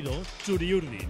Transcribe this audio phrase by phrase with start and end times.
[0.00, 1.08] latido Churiurdin.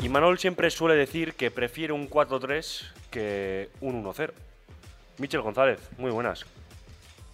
[0.00, 4.30] Y Manol siempre suele decir que prefiere un 4-3 que un 1-0.
[5.18, 6.44] Michel González, muy buenas.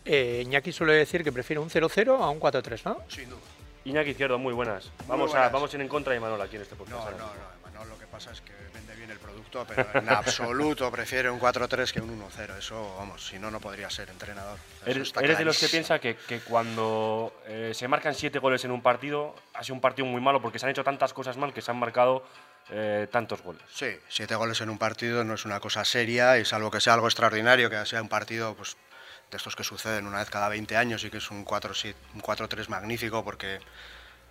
[0.04, 2.98] Eh, Iñaki suele decir que prefiere un 0-0 a un 4-3, ¿no?
[3.08, 3.39] Sin duda.
[3.84, 4.90] Iñaki Izquierdo, muy buenas.
[5.07, 5.53] Vamos, A, buenas.
[5.53, 7.11] vamos a ir en contra de Manol aquí en este No, podcast.
[7.12, 7.39] no, no, que
[8.19, 12.21] pasa es que vende bien el producto, pero en absoluto prefiere un 4-3 que un
[12.21, 12.59] 1-0.
[12.59, 14.59] Eso, vamos, si no, no podría ser entrenador.
[14.85, 18.73] Eres, eres de los que piensa que, que cuando eh, se marcan siete goles en
[18.73, 21.53] un partido, ha sido un partido muy malo porque se han hecho tantas cosas mal
[21.53, 22.25] que se han marcado
[22.71, 23.62] eh, tantos goles.
[23.73, 26.95] Sí, siete goles en un partido no es una cosa seria y salvo que sea
[26.95, 28.76] algo extraordinario, que sea un partido pues,
[29.31, 32.23] de estos que suceden una vez cada 20 años y que es un 4-3 un
[32.23, 33.61] 4-3 magnífico porque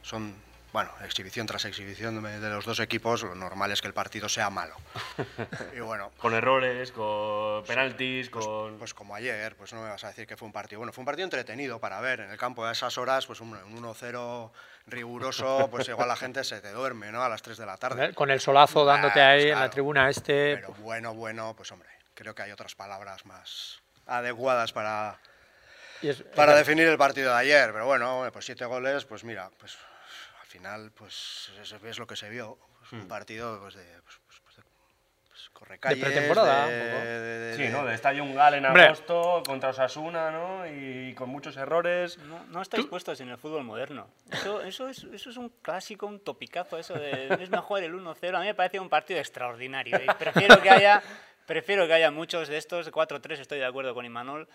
[0.02, 0.36] son,
[0.74, 4.50] bueno, exhibición tras exhibición de los dos equipos, lo normal es que el partido sea
[4.50, 4.76] malo.
[5.76, 8.78] Y bueno, Con errores, con penaltis, con...
[8.78, 10.80] Pues como ayer, pues no me vas a decir que fue un partido.
[10.80, 13.54] Bueno, fue un partido entretenido para ver en el campo a esas horas, pues un,
[13.54, 14.52] un 1-0
[14.88, 17.24] riguroso, pues igual la gente se te duerme, ¿no?
[17.24, 18.14] A las 3 de la tarde.
[18.14, 20.56] Con el solazo Ah, dándote pues ahí en la tribuna este.
[20.58, 25.18] Pero bueno, bueno, pues hombre, creo que hay otras palabras más adecuadas para,
[26.02, 27.72] y es- para es- definir el partido de ayer.
[27.72, 29.78] Pero bueno, pues siete goles, pues mira, pues
[30.48, 32.58] al final, pues es, es lo que se vio.
[32.80, 34.62] Pues, Un partido pues de, pues, pues, pues de
[35.28, 37.04] pues, correcalles, pretemporada, de- un poco.
[37.06, 37.86] de- de- Sí, de- ¿no?
[37.86, 38.86] De Estadio Ungal en Hombre.
[38.86, 40.66] agosto contra Osasuna, ¿no?
[40.66, 42.18] Y con muchos errores.
[42.20, 44.08] No, no estáis puestos en el fútbol moderno.
[44.32, 48.38] Eso, eso, es, eso es un clásico, un topicazo, eso de es mejor el 1-0.
[48.38, 50.00] A mí me parece un partido extraordinario.
[50.02, 51.04] Y prefiero que haya,
[51.46, 54.48] prefiero que haya muchos de estos, 4-3, estoy de acuerdo con Imanol.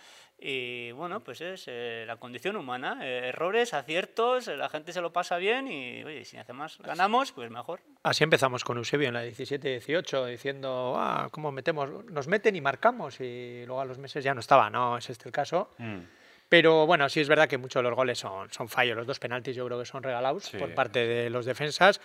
[0.44, 2.98] Y bueno, pues es eh, la condición humana.
[3.02, 7.30] eh, errores, aciertos, eh, la gente se lo pasa bien y oye, si además ganamos,
[7.30, 7.80] pues mejor.
[8.02, 12.04] Así empezamos con Eusebio en la 17-18, diciendo, ah, ¿cómo metemos?
[12.06, 15.28] Nos meten y marcamos, y luego a los meses ya no estaba, no es este
[15.28, 15.70] el caso.
[15.78, 15.98] Mm.
[16.48, 18.96] Pero bueno, sí es verdad que muchos de los goles son, son fallos.
[18.96, 20.58] Los dos penaltis yo creo que son regalados Sí.
[20.58, 22.00] por parte de los defensas.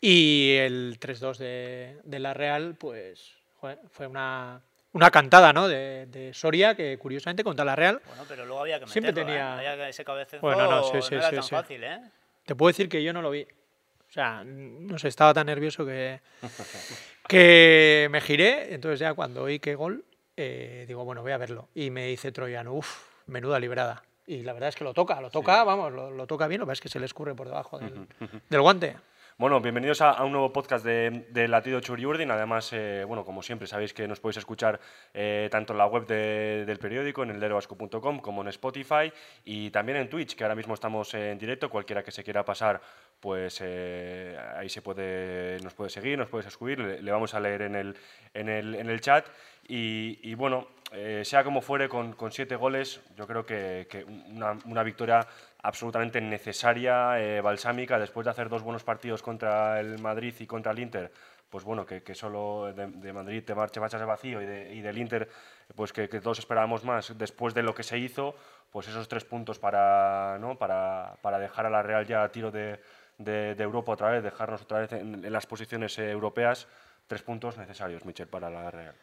[0.00, 4.60] Y el 3-2 de, de la Real, pues joder, fue una,
[4.98, 5.68] una cantada ¿no?
[5.68, 8.00] de, de Soria, que curiosamente contra la Real.
[8.06, 9.34] Bueno, pero luego había que Siempre meterlo, ¿eh?
[9.34, 12.00] tenía- Había que- ese cabezazo Bueno, no, sí, sí, no era sí, tan fácil, ¿eh?
[12.44, 13.42] Te puedo decir que yo no lo vi.
[13.42, 16.20] O sea, no sé, estaba tan nervioso que,
[17.28, 18.74] que me giré.
[18.74, 20.04] Entonces ya cuando oí que gol,
[20.36, 21.68] eh, digo, bueno, voy a verlo.
[21.74, 24.02] Y me dice Troyano, uff, menuda librada.
[24.26, 26.66] Y la verdad es que lo toca, lo toca, vamos, lo, lo toca bien, lo
[26.66, 28.06] que es que se le escurre por debajo del,
[28.48, 28.96] del guante.
[29.40, 32.28] Bueno, bienvenidos a, un nuevo podcast de, de Latido Churiurdin.
[32.32, 34.80] Además, eh, bueno, como siempre, sabéis que nos podéis escuchar
[35.14, 39.12] eh, tanto en la web de- del periódico, en el leroasco.com, como en Spotify
[39.44, 41.70] y también en Twitch, que ahora mismo estamos en directo.
[41.70, 42.80] Cualquiera que se quiera pasar,
[43.20, 47.62] pues eh, ahí se puede, nos puede seguir, nos puedes escribir, le, vamos a leer
[47.62, 47.96] en el,
[48.34, 49.24] en el, en el chat.
[49.68, 54.02] Y, y bueno, eh, sea como fuere, con, con siete goles, yo creo que, que
[54.02, 55.20] una, una victoria
[55.62, 60.72] absolutamente necesaria, eh, balsámica, después de hacer dos buenos partidos contra el Madrid y contra
[60.72, 61.10] el Inter,
[61.50, 64.98] pues bueno, que, solo de, Madrid te marche marchas de vacío y, de- y del
[64.98, 65.28] Inter,
[65.74, 68.36] pues que, que todos esperábamos más después de lo que se hizo,
[68.70, 70.56] pues esos tres puntos para, ¿no?
[70.58, 72.78] para, para dejar a la Real ya a tiro de,
[73.16, 76.68] de- Europa otra vez, dejarnos otra vez en, en las posiciones eh, europeas,
[77.06, 78.94] tres puntos necesarios, Michel, para la Real.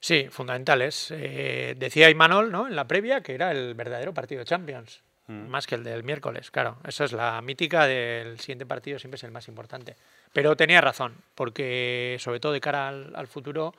[0.00, 1.10] Sí, fundamentales.
[1.14, 2.66] Eh, decía Imanol ¿no?
[2.66, 5.02] en la previa que era el verdadero partido de Champions,
[5.48, 6.50] más que el del miércoles.
[6.50, 9.96] Claro, eso es la mítica del siguiente partido, siempre es el más importante.
[10.32, 13.74] Pero tenía razón, porque sobre todo de cara al, al futuro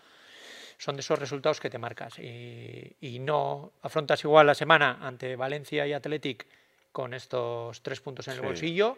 [0.78, 5.36] son de esos resultados que te marcas y, y no afrontas igual la semana ante
[5.36, 6.46] Valencia y Athletic
[6.92, 8.46] con estos tres puntos en el Sí.
[8.46, 8.98] bolsillo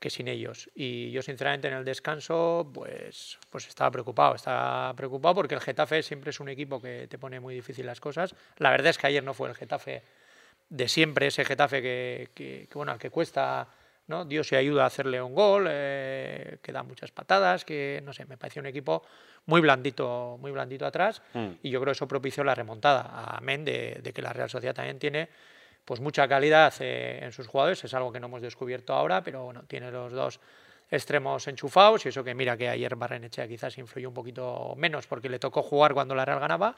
[0.00, 0.70] que sin ellos.
[0.76, 4.36] Y yo, sinceramente, en el descanso, pues, pues estaba preocupado.
[4.36, 7.98] Estaba preocupado porque el Getafe siempre es un equipo que te pone muy difícil las
[8.00, 8.32] cosas.
[8.58, 10.04] La verdad es que ayer no fue el Getafe
[10.68, 13.68] de siempre, ese Getafe que, que, que, bueno, al que cuesta,
[14.06, 14.24] ¿no?
[14.24, 18.26] Dios y ayuda a hacerle un gol, eh, que da muchas patadas, que, no sé,
[18.26, 19.02] me pareció un equipo
[19.46, 21.22] muy blandito, muy blandito atrás.
[21.34, 21.48] Mm.
[21.62, 23.02] Y yo creo que eso propició la remontada.
[23.36, 25.28] Amén de, de que la Real Sociedad también tiene
[25.88, 29.44] pues mucha calidad eh, en sus jugadores, es algo que no hemos descubierto ahora, pero
[29.44, 30.38] bueno, tiene los dos
[30.90, 35.30] extremos enchufados y eso que mira que ayer Barrenechea quizás influyó un poquito menos porque
[35.30, 36.76] le tocó jugar cuando la Real ganaba,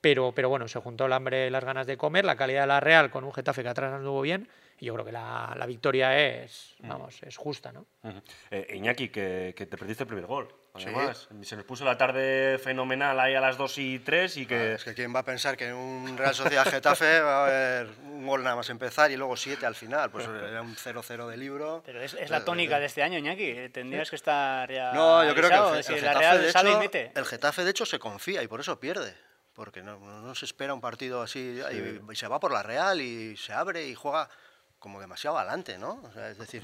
[0.00, 2.66] pero, pero bueno, se juntó el hambre y las ganas de comer, la calidad de
[2.68, 4.48] la Real con un Getafe que atrás anduvo bien
[4.80, 7.86] y yo creo que la, la victoria es, vamos, es justa, ¿no?
[8.04, 8.22] Ujú.
[8.50, 10.54] Eh, Iñaki, que, que te perdiste el primer gol.
[10.76, 10.84] Sí.
[10.84, 14.74] Además, se nos puso la tarde fenomenal ahí a las 2 y 3 y que...
[14.74, 17.88] Es que quién va a pensar que en un Real Sociedad Getafe va a haber
[18.04, 20.12] un gol nada más empezar y luego siete al final.
[20.12, 21.82] Pues era un 0-0 de libro.
[21.84, 23.70] Pero es, es la tónica de este año, Iñaki.
[23.70, 24.92] Tendrías que estar ya.
[24.92, 27.12] No, yo creo que el, si el la Getafe, Real de sale y hecho, mete.
[27.16, 29.12] el Getafe, de hecho, se confía y por eso pierde.
[29.58, 31.40] Porque no, no- no se espera un partido así
[31.72, 34.30] y, y se va por la Real y se abre y juega
[34.78, 36.00] como demasiado adelante, ¿no?
[36.04, 36.62] O sea, es decir,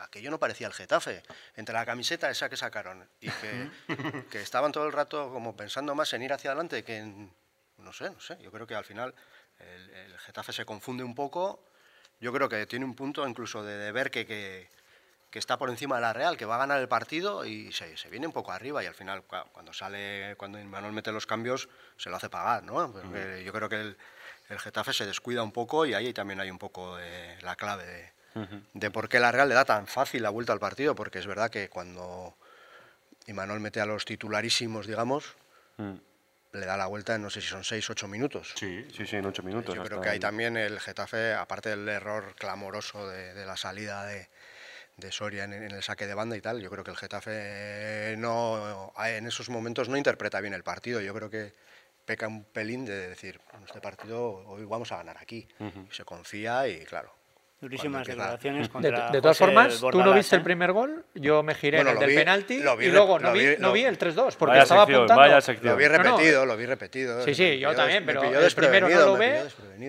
[0.00, 1.22] aquello no parecía el Getafe.
[1.54, 3.70] Entre la camiseta esa que sacaron y que,
[4.32, 7.32] que estaban todo el rato como pensando más en ir hacia adelante que en...
[7.78, 8.36] No sé, no sé.
[8.42, 9.14] Yo creo que al final
[9.60, 11.64] el, el Getafe se confunde un poco.
[12.18, 14.68] Yo creo que tiene un punto incluso de, de ver que, que,
[15.34, 17.96] que está por encima de la Real, que va a ganar el partido y se,
[17.96, 21.26] se viene un poco arriba y al final cua- cuando sale, cuando Manuel mete los
[21.26, 22.92] cambios, se lo hace pagar, ¿no?
[22.92, 23.96] Porque Yo creo que el,
[24.48, 27.84] el Getafe se descuida un poco y ahí también hay un poco de la clave
[27.84, 28.12] de,
[28.74, 31.26] de por qué la Real le da tan fácil la vuelta al partido, porque es
[31.26, 32.36] verdad que cuando
[33.26, 35.34] Imanol mete a los titularísimos, digamos,
[35.78, 35.94] Mm.
[36.52, 38.52] le da la vuelta en no sé si son 6 8 minutos.
[38.54, 39.74] Sí, sí, sí, en ocho minutos.
[39.74, 44.04] Yo creo que ahí también el Getafe, aparte del error clamoroso de, de la salida
[44.04, 44.28] de,
[44.96, 48.14] de Soria en, en el saque de banda y tal, yo creo que el Getafe
[48.18, 51.00] no, en esos momentos no interpreta bien el partido.
[51.00, 51.52] Yo creo que
[52.04, 55.48] peca un pelín de decir, "Bueno, este partido hoy vamos a ganar aquí.
[55.90, 57.12] Se confía y claro.
[57.64, 60.38] Durísimas declaraciones De, contra de todas José formas, tú no viste ¿eh?
[60.38, 63.18] el primer gol, yo me giré Bueno, en el del vi- penalti vi y luego
[63.18, 65.22] no vi, vi- no vi el 3-2 porque Vaya estaba sección, apuntando.
[65.70, 67.24] Lo vi No, no, repetido, lo vi repetido.
[67.24, 69.42] Sí, sí, yo también, pero el primero no lo ve.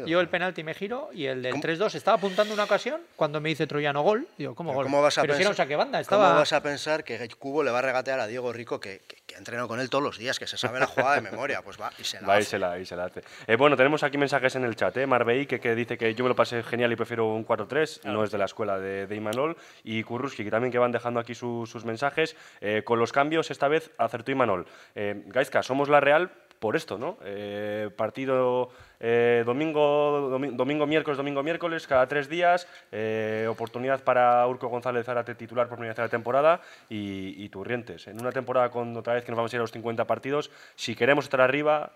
[0.06, 1.64] Yo el penalti me giro y el del ¿Cómo?
[1.64, 4.28] 3-2 estaba apuntando una ocasión cuando me dice Troyano gol.
[4.38, 4.86] Digo, ¿cómo Pero gol?
[4.86, 7.28] ¿Cómo vas a pero si era un pensar- saque banda, ¿Cómo vas a pensar que
[7.38, 9.90] Cubo le va a regatear a Diego Rico, que, que- que ha entrenado con él
[9.90, 11.62] todos los días, que se sabe la jugada de memoria?
[11.62, 12.52] Pues va y se la Va y hace.
[12.52, 13.22] se la, y se la hace.
[13.48, 14.96] Eh, bueno, tenemos aquí mensajes en el chat.
[14.98, 15.06] ¿eh?
[15.06, 18.24] Marbei, que, que dice que yo me lo pasé genial y prefiero un 4-3, no
[18.24, 19.58] es de la escuela de, de Imanol.
[19.84, 22.36] Y Kurruski, que también que van dejando aquí su- sus mensajes.
[22.62, 24.66] Eh, con los cambios, esta vez acertó Imanol.
[24.96, 27.18] Eh, Gaizka, somos la Real por esto, ¿no?
[27.24, 28.70] Eh, partido
[29.00, 32.68] eh, domingo, domi- domingo, miércoles, domingo, miércoles, cada tres días.
[32.92, 37.50] eh, oportunidad para Urco González Zárate titular por primera vez de la temporada y, y
[37.50, 38.08] Turrientes.
[38.08, 40.50] En una temporada con otra vez que nos vamos a ir a los 50 partidos,
[40.76, 41.92] si queremos estar arriba,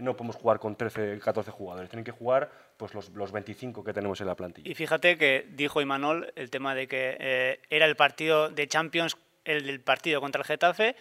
[0.00, 1.88] no podemos jugar con 13, 14 jugadores.
[1.90, 4.70] Tienen que jugar pues, los, los 25 que tenemos en la plantilla.
[4.70, 9.66] Y fíjate que dijo Imanol el tema de que era el partido de Champions, el
[9.66, 10.94] del partido contra el Getafe,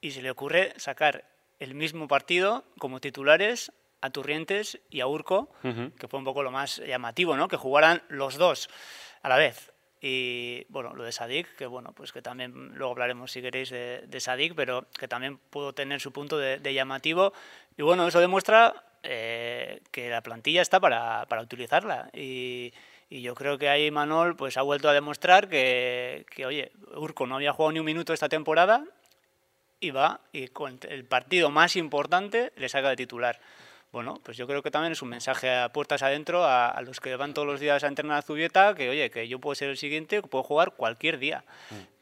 [0.00, 1.24] y se le ocurre sacar
[1.58, 5.50] el mismo partido como titulares a Turrientes y a Urco,
[5.98, 7.48] que fue un poco lo más llamativo, ¿no?
[7.48, 8.68] Que jugaran los dos
[9.22, 9.72] a la vez.
[10.00, 14.04] Y bueno, lo de Sadik, que bueno, pues que también luego hablaremos si queréis de,
[14.06, 17.32] de Sadik, pero que también pudo tener su punto de, de llamativo.
[17.76, 22.10] Y bueno, eso demuestra eh, que la plantilla está para, para utilizarla.
[22.12, 22.72] Y,
[23.08, 27.26] y yo creo que ahí Manol pues ha vuelto a demostrar que, que, oye, Urco
[27.26, 28.84] no había jugado ni un minuto esta temporada
[29.80, 33.40] y va y con el partido más importante le saca de titular.
[33.92, 37.00] Bueno, pues yo creo que también es un mensaje a puertas adentro a, a los
[37.00, 39.70] que van todos los días a entrenar a Zubieta, que oye, que yo puedo ser
[39.70, 41.44] el siguiente, que puedo jugar cualquier día.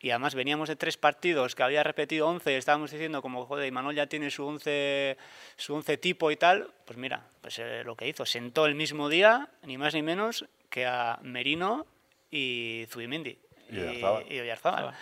[0.00, 3.70] Y además veníamos de tres partidos que había repetido 11 y estábamos diciendo como, joder,
[3.70, 5.16] Manuel ya tiene su 11,
[5.56, 6.68] su 11 tipo y tal.
[6.84, 10.46] Pues mira, pues eh, lo que hizo, sentó el mismo día, ni más ni menos,
[10.70, 11.86] que a Merino
[12.28, 13.38] y Zubimendi.
[13.70, 14.32] Y Oyarzábal.
[14.32, 14.94] y Oyarzábal.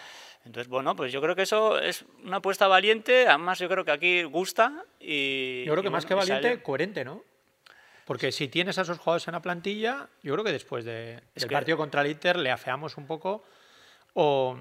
[0.44, 3.26] Entonces, bueno, pues yo creo que eso es una apuesta valiente.
[3.28, 4.84] Además, yo creo que aquí gusta.
[5.00, 6.40] Y, Yo creo que más bueno, que sale.
[6.42, 7.22] valiente, coherente, ¿no?
[8.04, 11.42] Porque si tienes a esos jugadores en la plantilla, yo creo que después de, Es
[11.42, 13.44] del que- partido contra el Inter le afeamos un poco
[14.14, 14.58] o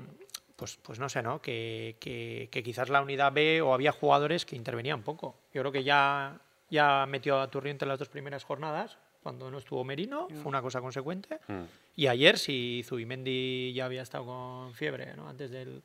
[0.56, 1.42] pues, pues no sé, ¿no?
[1.42, 5.36] Que, que- que quizás la unidad B o había jugadores que intervenían poco.
[5.51, 6.39] Yo creo que ya,
[6.69, 10.62] ya metió a Turriente en las dos primeras jornadas, cuando no estuvo Merino, fue una
[10.62, 11.40] cosa consecuente.
[11.48, 11.62] Mm.
[11.96, 15.30] Y ayer, si Zubimendi ya había estado con fiebre ¿no?
[15.30, 15.82] antes del,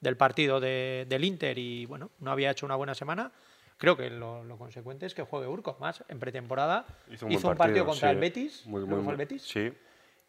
[0.00, 3.30] del partido de- del Inter y bueno, no había hecho una buena semana,
[3.76, 5.76] creo que lo, lo consecuente es que juegue Urco.
[5.80, 8.14] Más en pretemporada hizo un, buen partido, contra sí.
[8.14, 9.70] el Betis, Muy- muy- fue el Betis, Sí.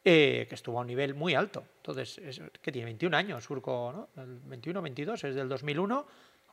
[0.04, 1.63] eh, que estuvo a un nivel muy alto.
[1.78, 4.22] Entonces, es, que tiene 21 años Urco, ¿no?
[4.22, 6.06] El 21, 22, es del 2001.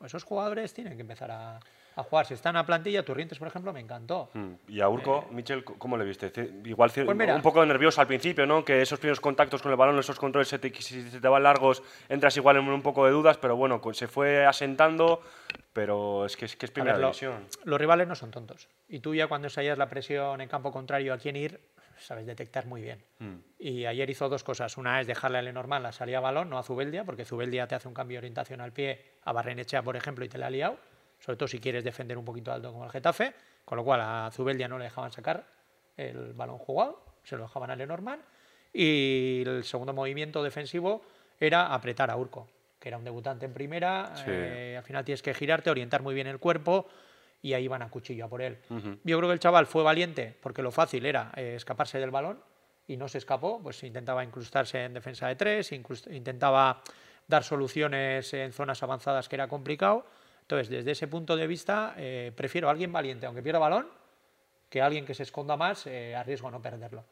[0.05, 1.59] Esos jugadores tienen que empezar a,
[1.97, 2.26] a jugar.
[2.26, 4.29] Si están a plantilla, Turrientes, por ejemplo, me encantó.
[4.35, 4.53] Mm.
[4.69, 6.31] Y a Urco, Michel, ¿cómo le viste?
[6.65, 7.35] Igual Eh, Pues mira.
[7.35, 8.65] un poco nervioso al principio, ¿no?
[8.65, 11.83] Que esos primeros contactos con el balón, esos controles, se te- si te van largos,
[12.09, 15.23] entras igual en un poco de dudas, pero bueno, se fue asentando,
[15.73, 18.69] pero es que es, que es primera ver, lo- los rivales no son tontos.
[18.88, 21.61] Y tú ya cuando ensayas la presión en campo contrario a quién ir,
[21.99, 23.03] sabes detectar muy bien.
[23.21, 23.37] Mm.
[23.59, 24.76] Y ayer hizo dos cosas.
[24.76, 27.75] Una es dejarle a Lenormand la salida a balón, no a Zubeldia, porque Zubeldia te
[27.75, 30.50] hace un cambio de orientación al pie a Barrenechea, por ejemplo, y te la ha
[30.50, 30.76] liado.
[31.18, 33.35] Sobre todo si quieres defender un poquito alto como el Getafe.
[33.64, 35.44] Con lo cual a Zubeldia no le dejaban sacar
[35.96, 38.23] el balón jugado, se lo dejaban a Lenormand.
[38.73, 41.02] Y el segundo movimiento defensivo
[41.40, 44.12] era apretar a Urco, que era un debutante en primera.
[44.16, 44.25] Sí.
[44.28, 46.87] eh, al final tienes que girarte, orientar muy bien el cuerpo
[47.42, 48.58] y ahí van a cuchillo a por él.
[48.70, 48.99] Ujú.
[49.04, 52.40] Yo creo que el chaval fue valiente porque lo fácil era eh, escaparse del balón
[52.87, 56.82] y no se escapó, pues intentaba incrustarse en defensa de tres, intentaba
[57.26, 60.06] dar soluciones en zonas avanzadas que era complicado.
[60.47, 63.88] Entonces, desde ese punto de vista, eh, prefiero a alguien valiente, aunque pierda balón,
[64.71, 67.05] que a alguien que se esconda más, eh, a riesgo no perderlo.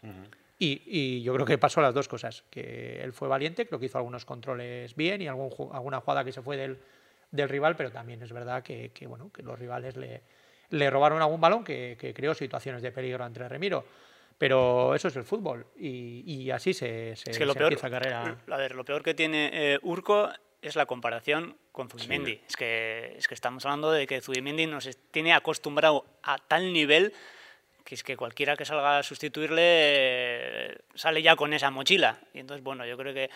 [0.56, 3.86] Y, y yo creo que pasó las dos cosas, que él fue valiente, creo que
[3.86, 6.78] hizo algunos controles bien y algún, alguna jugada que se fue del,
[7.32, 10.22] del rival, pero también es verdad que, que, bueno, que los rivales le,
[10.70, 13.84] le robaron algún balón que, que creó situaciones de peligro ante Remiro.
[14.38, 17.72] Pero eso es el fútbol y, y así se, se, Es que lo se peor,
[17.72, 18.36] empieza carrera.
[18.48, 20.28] a ver, lo peor que tiene eh, Urco
[20.62, 22.40] es la comparación con Zubimendi.
[22.46, 27.12] Es, que, es que estamos hablando de que Zubimendi nos tiene acostumbrado a tal nivel
[27.84, 32.20] que es que cualquiera que salga a sustituirle eh, sale ya con esa mochila.
[32.32, 33.28] Y entonces, bueno, yo creo que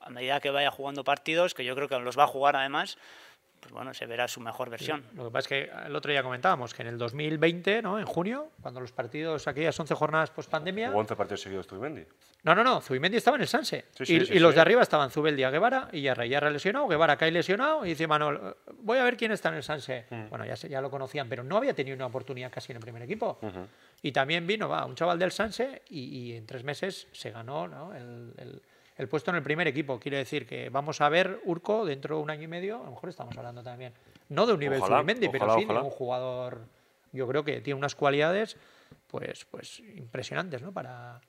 [0.00, 2.96] a medida que vaya jugando partidos, que yo creo que los va a jugar además,
[3.60, 5.04] pues bueno, se verá su mejor versión.
[5.14, 7.98] Lo que pasa es que el otro día comentábamos que en el 2020, ¿no?
[7.98, 12.04] en junio, cuando los partidos, aquellas 11 jornadas post pandemia, Jugó 11 partidos seguidos Zubimendi.
[12.44, 12.80] No, no, no.
[12.80, 13.86] Zubimendi estaba en el Sanse.
[13.94, 14.54] Sí, sí, y, sí, y los sí.
[14.56, 16.26] de arriba estaban Zubeldia, Guevara y Yarra.
[16.26, 17.84] Yarra lesionado, Guevara cae lesionado.
[17.84, 20.06] Y dice Manuel, "Eh, voy a ver quién está en el Sanse.
[20.10, 20.28] Mm.
[20.28, 22.82] Bueno, ya, se- ya lo conocían, pero no había tenido una oportunidad casi en el
[22.82, 23.40] primer equipo.
[24.02, 27.66] Y también vino va, un chaval del Sanse y, y en tres meses se ganó
[27.66, 27.92] ¿no?
[27.94, 28.62] el, el-
[28.96, 29.98] el puesto en el primer equipo.
[29.98, 32.80] Quiere decir que vamos a ver Urco dentro de un año y medio.
[32.80, 33.92] A lo mejor estamos hablando también,
[34.28, 35.80] no de un nivel Zubimendi, pero sí ojalá.
[35.80, 36.60] de un jugador,
[37.12, 38.56] yo creo que tiene unas cualidades
[39.06, 40.72] pues, pues impresionantes ¿no?
[40.72, 41.20] para,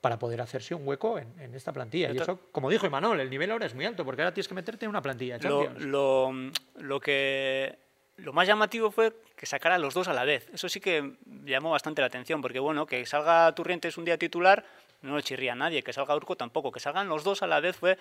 [0.00, 2.10] para poder hacerse un hueco en, en esta plantilla.
[2.12, 4.54] Y eso, como dijo Imanol, el nivel ahora es muy alto, porque ahora tienes que
[4.54, 5.86] meterte en una plantilla de Lo, Champions.
[5.86, 6.32] lo,
[6.76, 7.78] lo que
[8.16, 10.48] lo más llamativo fue que sacara a los dos a la vez.
[10.52, 14.64] Eso sí que llamó bastante la atención, porque bueno, que salga Turrientes un día titular,
[15.04, 17.60] no le chirría a nadie, que salga Urco tampoco, que salgan los dos a la
[17.60, 17.98] vez fue,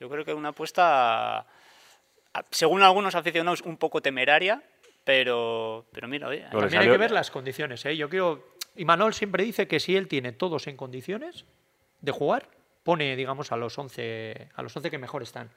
[0.00, 1.46] yo creo que una apuesta, a-
[2.50, 4.62] según algunos aficionados, un poco temeraria,
[5.04, 7.84] pero, pero mira, oye, le También hay que ver las condiciones.
[7.86, 7.96] ¿eh?
[7.96, 8.44] Yo quiero.
[8.76, 11.44] Imanol siempre dice que si él tiene todos en condiciones
[12.00, 12.48] de jugar,
[12.82, 15.50] pone, digamos, a los 11, a los 11 que mejor están.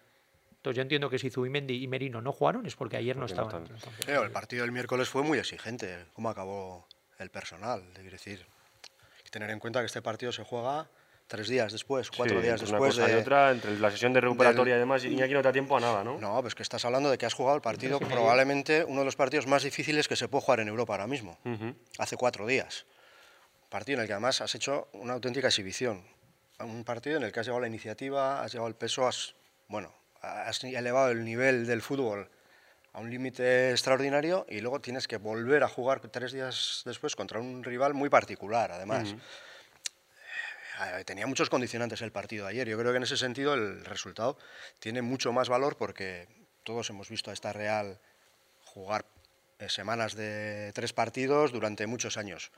[0.58, 3.36] Entonces yo entiendo que si Zubimendi y Merino no jugaron es porque ayer no Porque
[3.36, 3.44] no
[3.76, 3.96] estaban.
[4.06, 6.06] Pero el partido del miércoles fue muy exigente.
[6.14, 6.88] ¿Cómo acabó
[7.20, 7.84] el personal?
[7.98, 8.46] Es decir,
[9.32, 10.88] tener en cuenta que este partido se juega
[11.26, 13.20] tres días después, cuatro Sí, días entre después una cosa de...
[13.20, 15.80] y otra, entre la sesión de recuperatoria y demás, Iñaki no te da tiempo a
[15.80, 16.20] nada, ¿no?
[16.20, 18.16] No, pues que estás hablando de que has jugado el partido y medio.
[18.16, 21.40] probablemente uno de los partidos más difíciles que se puede jugar en Europa ahora mismo.
[21.46, 21.74] Ujú.
[21.98, 22.86] Hace cuatro días.
[23.70, 26.04] Partido en el que además has hecho una auténtica exhibición.
[26.60, 29.34] Un partido en el que has llevado la iniciativa, has llevado el peso, has,
[29.70, 32.30] bueno, has elevado el nivel del fútbol
[32.94, 37.40] a un límite extraordinario y luego tienes que volver a jugar tres días después contra
[37.40, 39.16] un rival muy particular, además.
[41.00, 42.68] Eh, Tenía muchos condicionantes el partido de ayer.
[42.68, 44.38] Yo creo que en ese sentido el resultado
[44.80, 46.28] tiene mucho más valor porque
[46.64, 48.00] todos hemos visto a esta Real
[48.66, 49.06] jugar
[49.60, 52.52] eh, semanas de tres partidos durante muchos años.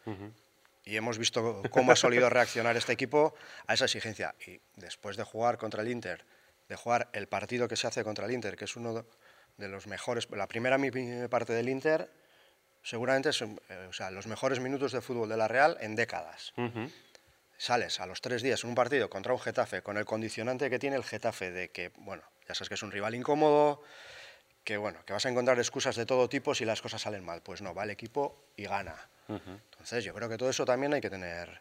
[0.85, 3.35] Y hemos visto cómo ha solido reaccionar este equipo
[3.67, 4.35] a esa exigencia.
[4.47, 6.25] Y después de jugar contra el Inter,
[6.69, 9.05] de jugar el partido que se hace contra el Inter, que es uno
[9.57, 10.77] de los mejores, la primera
[11.29, 12.09] parte del Inter,
[12.83, 16.53] seguramente son eh, o sea, los mejores minutos de fútbol de la Real en décadas.
[16.57, 16.89] Ujú.
[17.57, 20.79] Sales a los tres días en un partido contra un Getafe, con el condicionante que
[20.79, 23.83] tiene el Getafe de que, bueno, ya sabes que es un rival incómodo,
[24.63, 27.41] que bueno, que vas a encontrar excusas de todo tipo si las cosas salen mal.
[27.41, 28.95] Pues no, va el equipo y gana.
[29.27, 31.59] Entonces yo creo que todo eso también hay que tener,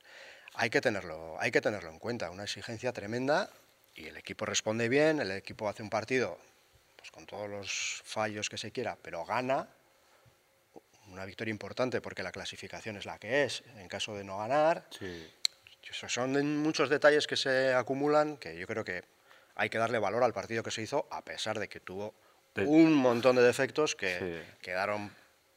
[0.55, 2.31] hay que tenerlo, hay que tenerlo en cuenta.
[2.31, 3.51] Una exigencia tremenda
[3.95, 6.39] y el equipo responde bien, el equipo hace un partido
[7.03, 9.67] pues con todos los fallos que se quiera, pero gana.
[11.09, 13.65] Una victoria importante porque la clasificación es la que es.
[13.77, 15.29] En caso de no ganar, Sí.
[15.91, 19.03] son muchos detalles que se acumulan que yo creo que
[19.57, 22.15] hay que darle valor al partido que se hizo, a pesar de que tuvo
[22.57, 24.59] un montón de defectos que Sí.
[24.63, 25.13] quedaron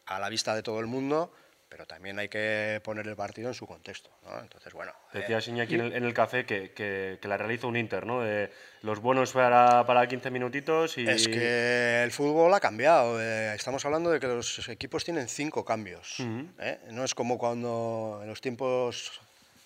[0.08, 1.32] a la vista de todo el mundo,
[1.70, 4.10] pero también hay que poner el partido en su contexto.
[4.24, 4.40] ¿no?
[4.40, 7.68] Entonces, bueno, eh, Decías Iñaki en el, en el café que, que- que la realiza
[7.68, 8.22] un Inter, ¿no?
[8.22, 11.08] De los buenos para, para 15 minutitos y...
[11.08, 13.20] es que el fútbol ha cambiado.
[13.22, 16.18] eh, estamos hablando de que los equipos tienen cinco cambios.
[16.60, 16.80] ¿eh?
[16.92, 19.20] No es como cuando en los tiempos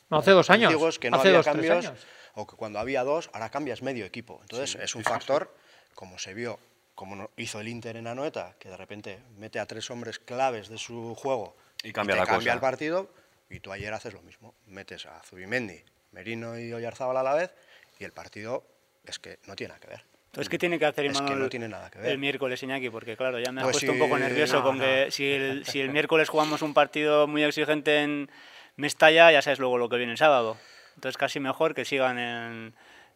[0.10, 0.70] No, hace dos años.
[0.72, 2.08] antiguos que no hace había dos, cambios, años.
[2.36, 4.39] o que cuando había dos, ahora cambias medio equipo.
[4.41, 5.53] Entonces es un factor,
[5.96, 6.60] como se vio,
[6.96, 10.77] como hizo el Inter en Anoeta, que de repente mete a tres hombres claves de
[10.77, 12.53] su juego Y cambia te la cambia cosa.
[12.53, 13.09] el partido,
[13.50, 14.53] y tú ayer haces lo mismo.
[14.67, 15.81] Metes a Zubimendi,
[16.12, 17.53] Merino y Oyarzábal a la vez,
[18.00, 18.65] y el partido
[19.05, 20.03] es que no tiene nada que ver.
[20.27, 22.12] Entonces, ¿qué tiene que hacer Es que Imanol no tiene nada que ver.
[22.12, 22.89] el miércoles, Iñaki?
[22.91, 24.83] Porque, claro, ya me ha Pues puesto un poco nervioso no, con no.
[24.83, 28.29] que si el, si el miércoles jugamos un partido muy exigente en
[28.75, 30.57] Mestalla, ya sabes luego lo que viene el sábado.
[30.95, 32.75] Entonces, casi mejor que sigan en,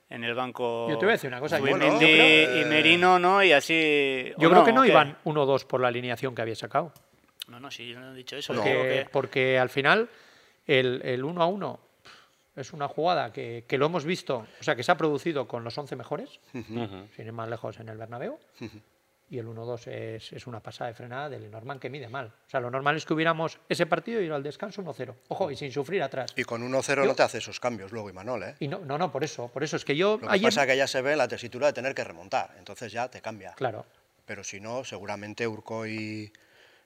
[0.10, 3.44] en el banco Yo te voy a decir una cosa, creo- y Merino, ¿no?
[3.44, 4.34] Y así...
[4.40, 6.92] Yo ¿o creo que no iban 1-2 por la alineación que había sacado.
[7.48, 8.54] No, no, sí, yo no he dicho eso.
[8.54, 10.10] Porque, que- porque al final
[10.66, 11.80] el, el 1 a 1
[12.56, 15.64] es una jugada que, que lo hemos visto, o sea, que se ha producido con
[15.64, 17.08] los 11 mejores, Ujú.
[17.16, 18.40] sin ir más lejos en el Bernabéu,
[19.30, 22.28] y el 1-2 es, es, una pasada de frenada del Lenormand que mide mal.
[22.28, 25.16] O sea, lo normal es que hubiéramos ese partido y ir al descanso 1-0.
[25.30, 26.32] Ojo, y sin sufrir atrás.
[26.36, 28.56] Y con 1-0 no te hace esos cambios luego, Imanol, ¿eh?
[28.60, 29.48] Y no, no, no, por eso.
[29.48, 30.20] Por eso es que yo...
[30.22, 32.54] Lo que pasa es que ya se ve la tesitura de tener que remontar.
[32.60, 33.54] Entonces ya te cambia.
[33.54, 33.86] Claro.
[34.28, 36.32] Pero si no, seguramente Urco y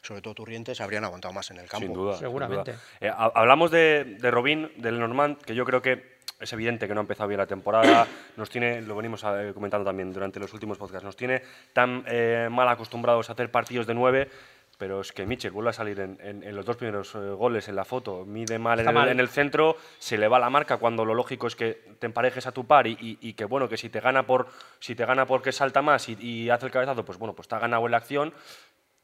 [0.01, 1.85] sobre todo Turrientes habrían aguantado más en el campo.
[1.85, 2.17] Sin duda.
[2.17, 2.73] Seguramente.
[2.73, 3.27] Sin duda.
[3.27, 6.99] Eh, hablamos de, de Robín, del Normand, que yo creo que es evidente que no
[6.99, 10.77] ha empezado bien la temporada, nos tiene, lo venimos eh, comentando también durante los últimos
[10.77, 11.41] podcasts, nos tiene
[11.73, 14.29] tan eh, mal acostumbrados a hacer partidos de nueve,
[14.77, 17.67] pero es que Mitchell vuelve a salir en, en, en los dos primeros eh, goles
[17.67, 20.51] en la foto, mide mal en el, mal en el, centro, se le va la
[20.51, 23.45] marca cuando lo lógico es que te emparejes a tu par y, y, y que
[23.45, 24.47] bueno, que si te gana por
[24.79, 27.55] si te gana porque salta más y, y hace el cabezazo, pues bueno, pues te
[27.55, 28.33] ha ganado en la acción,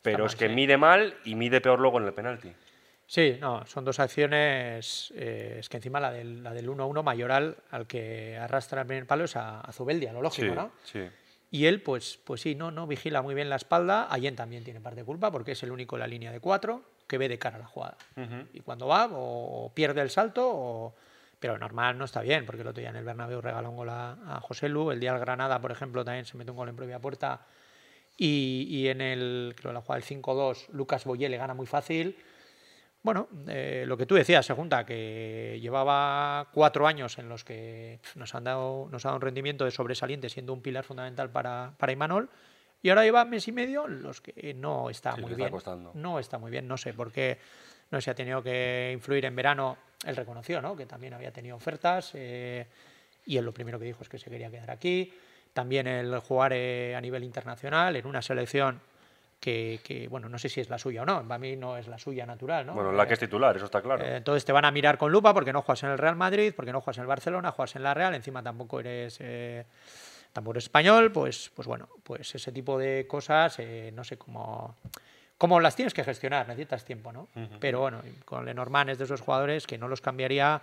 [0.04, 2.54] pero es que mide mal y mide peor luego en el penalti.
[3.08, 5.12] Sí, no, son dos acciones.
[5.16, 9.06] eh, es que encima la del, la del 1-1 mayoral al que arrastra el primer
[9.08, 10.72] palo es a, a Zubeldia, lo lógico, Sí, ¿no?
[10.84, 11.02] sí.
[11.52, 14.06] Y él, pues, pues sí, no, no vigila muy bien la espalda.
[14.06, 16.82] Allen también tiene parte de culpa porque es el único en la línea de cuatro
[17.06, 17.96] que ve de cara a la jugada.
[18.16, 18.48] Ujú.
[18.54, 20.96] Y cuando va, o pierde el salto, o...
[21.40, 23.90] pero normal no está bien, porque el otro día en el Bernabéu regaló un gol
[23.90, 24.90] a, a José Lu.
[24.90, 27.42] El día del Granada, por ejemplo, también se mete un gol en propia puerta.
[28.18, 32.16] Y, y en el, creo, la jugada del 5-2, Lucas Boyé le gana muy fácil.
[33.02, 38.00] Bueno, eh, lo que tú decías, se junta que llevaba cuatro años en los que
[38.16, 41.74] nos han dado, nos ha dado un rendimiento de sobresaliente, siendo un pilar fundamental para,
[41.78, 42.30] para Imanol,
[42.82, 45.52] y ahora lleva mes y medio en los que no está Sí, muy está bien.
[45.52, 45.92] costando.
[45.96, 47.40] No está muy bien, no sé por qué
[47.92, 49.78] no se ha tenido que influir en verano.
[50.06, 50.76] Él reconoció ¿no?
[50.76, 52.68] que también había tenido ofertas eh,
[53.26, 55.14] y él lo primero que dijo es que se quería quedar aquí.
[55.54, 58.82] También el jugar eh, a nivel internacional en una selección
[59.40, 61.88] que, que, bueno, no sé si es la suya o no, para mí no es
[61.88, 62.74] la suya natural, ¿no?
[62.74, 64.04] Bueno, la que Eh, es titular, eso está claro.
[64.04, 66.54] eh, entonces te van a mirar con lupa porque no juegas en el Real Madrid,
[66.56, 69.66] porque no juegas en el Barcelona, juegas en la Real, encima tampoco eres, eh,
[70.32, 74.78] tampoco eres español, pues, pues bueno, pues ese tipo de cosas, eh, no sé cómo,
[75.44, 77.28] cómo las tienes que gestionar, necesitas tiempo, ¿no?
[77.60, 80.62] Pero bueno, con Lenormand es de esos jugadores que no los cambiaría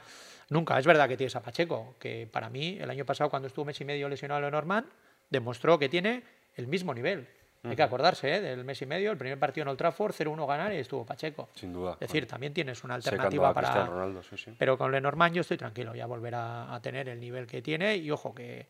[0.48, 0.78] nunca.
[0.78, 3.78] Es verdad que tienes a Pacheco, que para mí el año pasado cuando estuvo mes
[3.82, 4.86] y medio lesionado Lenormand,
[5.28, 6.22] demostró que tiene
[6.54, 7.28] el mismo nivel.
[7.62, 8.40] Hay que acordarse ¿eh?
[8.40, 11.50] del mes y medio, el primer partido en Old Trafford, 0-1 ganar y estuvo Pacheco.
[11.56, 11.98] Sin duda.
[12.00, 13.84] Es decir, también tienes una alternativa a para.
[13.84, 14.54] Ronaldo, sí, sí.
[14.56, 18.10] Pero con Lenormand yo estoy tranquilo, ya volverá a tener el nivel que tiene y
[18.10, 18.66] ojo que,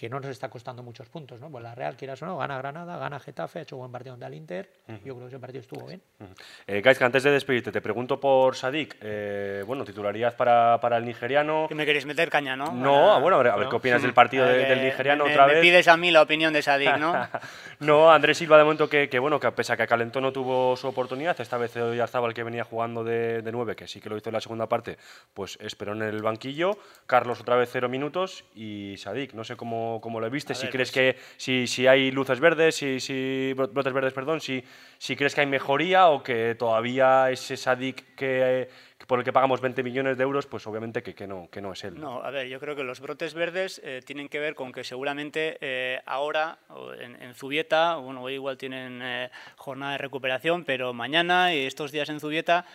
[0.00, 1.50] que no nos está costando muchos puntos, ¿no?
[1.50, 4.24] Pues la Real, quieras o no, gana Granada, gana Getafe, ha hecho buen partido ante
[4.24, 4.70] el Inter.
[5.04, 6.00] Yo creo que ese partido estuvo bien.
[6.66, 8.96] Eh, Gaizka, antes de despedirte, te pregunto por Sadik.
[9.02, 11.66] Eh, bueno, titularidad para, para el nigeriano.
[11.68, 12.72] Que me queréis meter caña, ¿no?
[12.72, 13.70] No, bueno, a ver, a ver ¿no?
[13.70, 15.60] qué opinas del partido de- del nigeriano me, otra me vez.
[15.60, 17.12] pides a mí la opinión de Sadik, ¿no?
[17.80, 20.78] no, Andrés Silva de momento que, que, bueno, que pese a que calentó no tuvo
[20.78, 22.00] su oportunidad, esta vez el
[22.34, 24.96] que venía jugando de, de 9, que sí que lo hizo en la segunda parte,
[25.34, 26.78] pues esperó en el banquillo.
[27.06, 30.66] Carlos otra vez cero minutos y Sadik, no sé cómo, cómo lo viste, A si
[30.66, 34.42] ver, crees pues- que si, si hay luces verdes, si, si bro- brotes verdes, perdón,
[34.42, 34.62] si,
[34.98, 39.32] si crees que hay mejoría o que todavía ese Sadik que, que por el que
[39.32, 41.98] pagamos 20 millones de euros, pues obviamente que, que no, que no es él.
[41.98, 44.84] No, a ver, yo creo que los brotes verdes eh, tienen que ver con que
[44.84, 46.58] seguramente eh, ahora
[47.00, 51.92] en, en Zubieta, bueno, hoy igual tienen eh, jornada de recuperación, pero mañana y estos
[51.92, 52.66] días en Zubieta,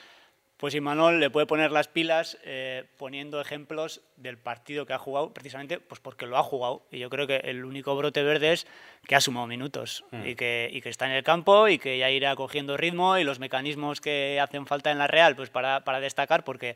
[0.58, 5.34] pues Imanol le puede poner las pilas eh, poniendo ejemplos del partido que ha jugado,
[5.34, 6.86] precisamente pues porque lo ha jugado.
[6.92, 8.68] Y yo creo que el único brote verde es
[9.06, 12.10] que ha sumado minutos y, que, y que está en el campo y que ya
[12.10, 16.00] irá cogiendo ritmo y los mecanismos que hacen falta en la Real pues para, para
[16.00, 16.76] destacar, porque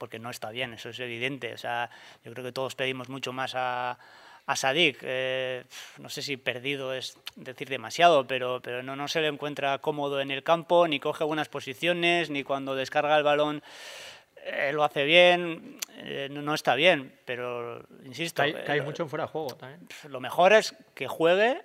[0.00, 1.52] porque no está bien, eso es evidente.
[1.52, 1.90] O sea,
[2.24, 3.98] yo creo que todos pedimos mucho más a,
[4.50, 4.98] a Sadik.
[5.02, 5.62] Eh,
[5.98, 10.20] no sé si perdido es decir demasiado, pero, pero no, no se le encuentra cómodo
[10.20, 13.62] en el campo, ni coge buenas posiciones, ni cuando descarga el balón
[14.44, 15.78] eh, lo hace bien.
[15.98, 18.42] Eh, no, no está bien, pero insisto.
[18.42, 19.86] Cae, cae mucho en fuera de juego también.
[20.08, 21.62] lo mejor es que juegue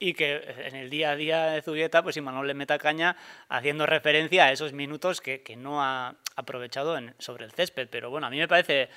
[0.00, 3.16] y que en el día a día de Zubieta, pues Imanol le meta caña
[3.50, 7.86] haciendo referencia a esos minutos que, que no ha aprovechado sobre el césped.
[7.90, 8.88] Pero bueno, a mí me parece,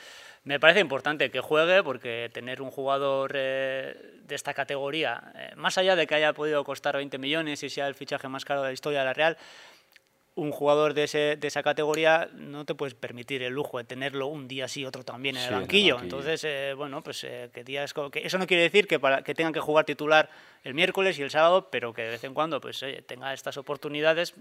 [0.46, 5.78] me parece importante que juegue porque tener un jugador eh, de esta categoría, eh, más
[5.78, 8.70] allá de que haya podido costar 20 millones y sea el fichaje más caro de
[8.70, 9.38] la historia de la Real,
[10.36, 14.28] un jugador de, ese, de esa categoría no te puedes permitir el lujo de tenerlo
[14.28, 16.00] un día sí, otro también en Sí, el en el banquillo.
[16.00, 19.36] Entonces, eh, bueno, pues eh, que días que eso no quiere decir que, para, que
[19.36, 20.30] tengan que jugar titular
[20.64, 23.58] el miércoles y el sábado, pero que de vez en cuando pues oye, tenga estas
[23.58, 24.34] oportunidades,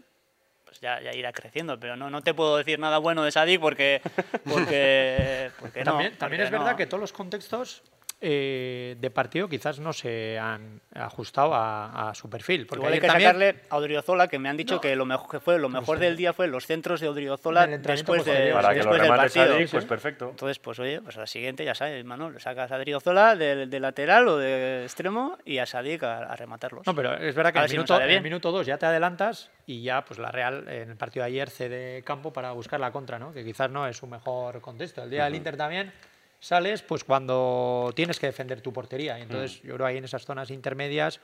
[0.64, 1.78] pues ya, ya irá creciendo.
[1.78, 4.00] Pero no, no te puedo decir nada bueno de Sadik porque,
[4.44, 6.76] porque, porque no, también también porque es verdad no.
[6.76, 7.82] que todos los contextos
[8.24, 12.66] eh, de partido quizás no se han ajustado a, a su perfil.
[12.66, 14.80] Porque Igual hay que también- sacarle a Odriozola, que me han dicho No.
[14.80, 18.24] que lo mejor que fue lo mejor del día fue los centros de Odriozola después,
[18.24, 19.68] de, posterior, Para que lo después del partido.
[19.70, 20.30] Pues perfecto.
[20.30, 23.80] Entonces, pues oye, pues a la siguiente ya sabes, Manuel, sacas a Odriozola de, de
[23.80, 26.86] lateral o de extremo y a Sadik a, a rematarlos.
[26.86, 29.82] No, pero es verdad que en si minuto, el minuto 2 ya te adelantas y
[29.82, 33.18] ya pues la Real en el partido de ayer cede campo para buscar la contra,
[33.18, 33.32] ¿no?
[33.32, 35.02] que quizás no es su mejor contexto.
[35.02, 35.92] El día del Inter también
[36.42, 40.24] sales pues cuando tienes que defender tu portería y entonces yo creo ahí en esas
[40.26, 41.20] zonas intermedias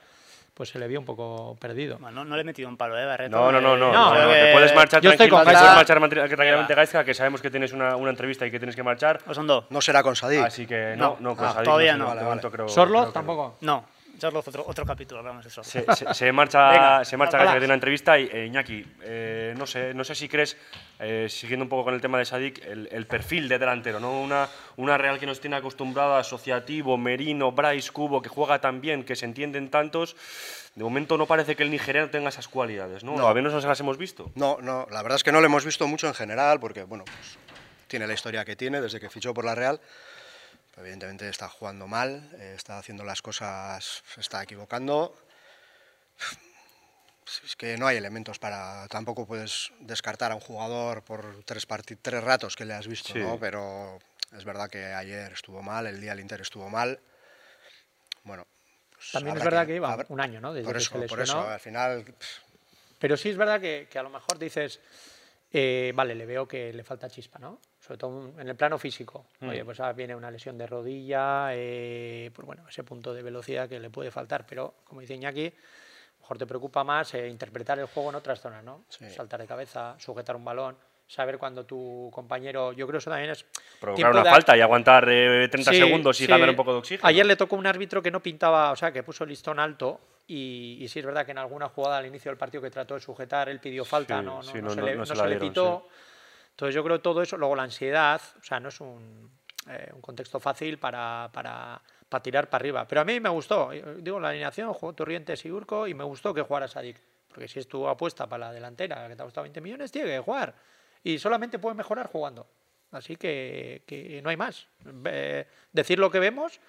[0.53, 1.97] pues se le vio un poco perdido.
[1.99, 3.37] Bueno, no le he metido un palo, ¿eh, Barreto?
[3.37, 3.93] No, no, no, no.
[3.93, 6.73] No, no, no, te puedes marchar yo estoy con puedes marchar tranquilamente.
[6.73, 9.21] Gaisca, que sabemos que tienes una, una entrevista y que tienes que marchar.
[9.27, 9.67] Osondo.
[9.69, 10.41] No será con Sadik.
[10.43, 12.07] Así que no, no, No, con ah, Sadik todavía no.
[12.07, 12.41] Vale, vale.
[12.41, 13.11] creo- creo no.
[13.11, 13.57] tampoco.
[13.61, 13.85] No,
[14.27, 15.63] Otro, otro capítulo, hablamos de eso.
[15.63, 19.93] Se, se- se marcha, Venga, se marcha una entrevista y eh, Iñaki, eh, no sé,
[19.93, 20.57] no sé si crees,
[20.99, 24.19] eh, siguiendo un poco con el tema de Sadik, el, el perfil de delantero, ¿no?
[24.21, 28.81] Una, una Real que nos tiene acostumbrado a Asociativo, Merino, Bryce, Cubo, que juega tan
[28.81, 30.15] bien, que se entienden tantos.
[30.75, 33.15] De momento no parece que el nigeriano tenga esas cualidades, ¿no?
[33.15, 33.27] No.
[33.27, 34.31] A ver, no las hemos visto.
[34.35, 37.03] No, no, la verdad es que no lo hemos visto mucho en general, porque bueno,
[37.05, 37.37] pues,
[37.87, 39.79] tiene la historia que tiene desde que fichó por la Real.
[40.79, 45.15] Evidentemente está jugando mal, eh, está haciendo las cosas, se está equivocando.
[47.45, 48.87] Es que no hay elementos para.
[48.87, 51.67] Tampoco puedes descartar a un jugador por tres,
[52.01, 53.19] tres ratos que le has visto, Sí.
[53.19, 53.39] ¿no?
[53.39, 53.99] Pero
[54.35, 56.99] es verdad que ayer estuvo mal, el día del Inter estuvo mal.
[58.23, 58.47] Bueno.
[58.95, 60.53] pues También es verdad que lleva habrá- un año, ¿no?
[60.53, 62.03] Desde por que eso, se por eso, al final.
[62.03, 62.39] pff,
[62.99, 64.79] Pero sí es verdad que, que a lo mejor dices,
[65.53, 67.59] eh, vale, le veo que le falta chispa, ¿no?
[67.89, 69.25] Sobre todo en el plano físico.
[69.41, 73.67] Oye, pues ahora viene una lesión de rodilla, eh, pues bueno, ese punto de velocidad
[73.67, 74.45] que le puede faltar.
[74.47, 75.51] Pero, como dice Iñaki,
[76.21, 78.83] mejor te preocupa más eh, interpretar el juego en otras zonas, ¿no?
[78.89, 79.09] Sí.
[79.09, 82.73] Saltar de cabeza, sujetar un balón, saber cuando tu compañero...
[82.73, 83.43] Yo creo que eso también es...
[83.81, 86.29] Provocar una de- falta y aguantar eh, 30 Sí, segundos y sí.
[86.31, 87.07] ganar un poco de oxígeno.
[87.07, 89.99] Ayer le tocó un árbitro que no pintaba, o sea, que puso el listón alto.
[90.27, 92.93] Y, y sí es verdad que en alguna jugada al inicio del partido que trató
[92.93, 95.87] de sujetar, él pidió falta, no, no, sí, no no- se, le, se le pitó.
[96.59, 99.31] Entonces yo creo que todo eso, luego la ansiedad, o sea, no es un,
[99.69, 101.81] eh, contexto fácil para, para,
[102.21, 102.85] tirar para arriba.
[102.85, 106.03] Pero a mí me gustó, eh, digo, la alineación, jugó Torrientes y Urco y me
[106.03, 106.97] gustó que jugara Sadik.
[107.29, 110.09] Porque si es tu apuesta para la delantera, que te ha costado 20 millones, tiene
[110.09, 110.53] que jugar.
[111.01, 112.45] Y solamente puede mejorar jugando.
[112.91, 114.67] Así que, no hay más.
[115.71, 116.59] Decir lo que vemos,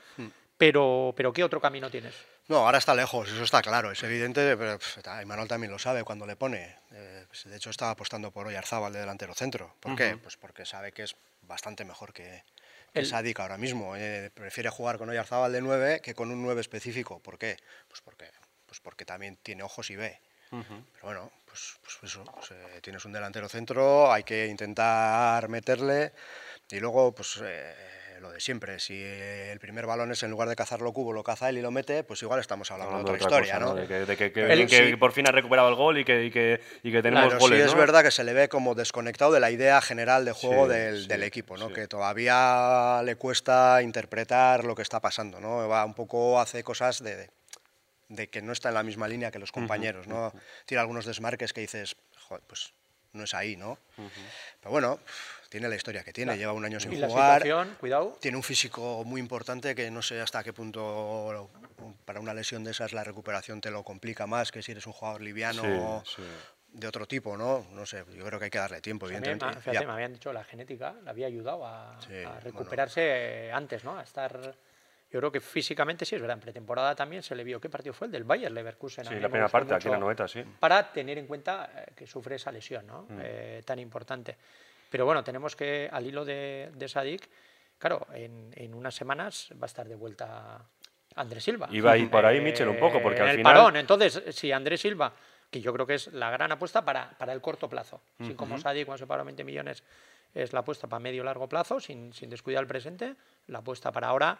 [0.60, 2.14] pero, pero ¿qué otro camino tienes?
[2.48, 6.26] No, ahora está lejos, eso está claro, es evidente, pero pff, también lo sabe cuando
[6.26, 6.76] le pone.
[6.92, 9.74] Eh, pues, de hecho, estaba apostando por Oyarzábal de delantero centro.
[9.80, 10.18] ¿Por qué?
[10.18, 12.42] Pues porque sabe que es bastante mejor que,
[12.92, 13.96] que El- Sadik ahora mismo.
[13.96, 17.20] eh, prefiere jugar con Oyarzábal de 9 que con un 9 específico.
[17.20, 17.56] ¿Por qué?
[17.88, 18.30] Pues porque,
[18.66, 20.20] pues porque también tiene ojos y ve.
[20.50, 26.12] Pero bueno, pues, pues eso, pues, eh, tienes un delantero centro, hay que intentar meterle
[26.70, 27.74] y luego, pues eh,
[28.20, 31.48] lo de siempre, si el primer balón es en lugar de cazarlo Cubo, lo caza
[31.48, 33.74] él y lo mete, pues igual estamos hablando, Hablando de otra, historia, cosa, ¿no?
[33.74, 34.96] De que, de que- que Pero bien que sí.
[34.96, 37.64] por fin ha recuperado el gol y que, y que, y tenemos Pero goles, sí
[37.64, 37.78] es ¿no?
[37.80, 41.22] verdad que se le ve como desconectado de la idea general de juego Sí, del,
[41.22, 41.72] equipo, ¿no?
[41.72, 45.66] Que todavía le cuesta interpretar lo que está pasando, ¿no?
[45.68, 47.30] Va un poco, hace cosas de, de-
[48.08, 50.32] de que no está en la misma línea que los compañeros, ¿no?
[50.66, 51.96] Tiene algunos desmarques que dices,
[52.28, 52.72] "Joder, pues
[53.12, 53.78] no es ahí, ¿no?
[54.60, 54.98] Pero bueno,
[55.50, 57.42] tiene la historia que tiene, lleva un año sin y la jugar.
[57.42, 61.50] situación, cuidado, Tiene un físico muy importante que no sé hasta qué punto
[62.04, 64.92] para una lesión de esas la recuperación te lo complica más que si eres un
[64.92, 66.28] jugador liviano Sí, sí.
[66.78, 67.66] de otro tipo, ¿no?
[67.72, 69.44] No sé, yo creo que hay que darle tiempo, mí, evidentemente.
[69.56, 72.40] ma- fíjate, me habían dicho la genética, le había ayudado a, Sí, a bueno.
[72.42, 73.00] recuperarse
[73.48, 73.98] eh, antes, ¿no?
[73.98, 74.54] A estar.
[75.12, 76.36] Yo creo que físicamente sí es verdad.
[76.36, 77.60] En pretemporada también se le vio.
[77.60, 78.06] ¿Qué partido fue?
[78.06, 79.04] El del Bayern Leverkusen.
[79.08, 80.44] a Sí, la me primera parte, aquí en la noveta, sí.
[80.60, 83.02] Para tener en cuenta eh, que sufre esa lesión, ¿no?
[83.08, 83.18] Mm.
[83.20, 84.36] Eh, tan importante.
[84.90, 87.28] Pero bueno, tenemos que, al hilo de, de Sadik,
[87.78, 90.60] claro, en, en unas semanas va a estar de vuelta
[91.16, 91.68] Andrés Silva.
[91.70, 93.76] Iba a ir por ahí, Michel, un poco, porque en al el final- parón.
[93.76, 95.12] Entonces, si Andrés Silva,
[95.50, 98.58] que yo creo que es la gran apuesta para, para el corto plazo, así como
[98.58, 99.82] Sadik cuando se paró 20 millones
[100.34, 103.16] es la apuesta para medio largo plazo, sin, sin descuidar el presente,
[103.48, 104.38] la apuesta para ahora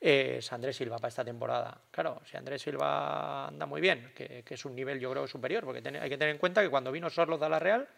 [0.00, 1.76] es Andrés Silva para esta temporada.
[1.90, 5.64] Claro, si Andrés Silva anda muy bien, que, que es un nivel yo creo superior,
[5.64, 7.88] porque ten- hay que tener en cuenta que cuando vino Sorloz a la Real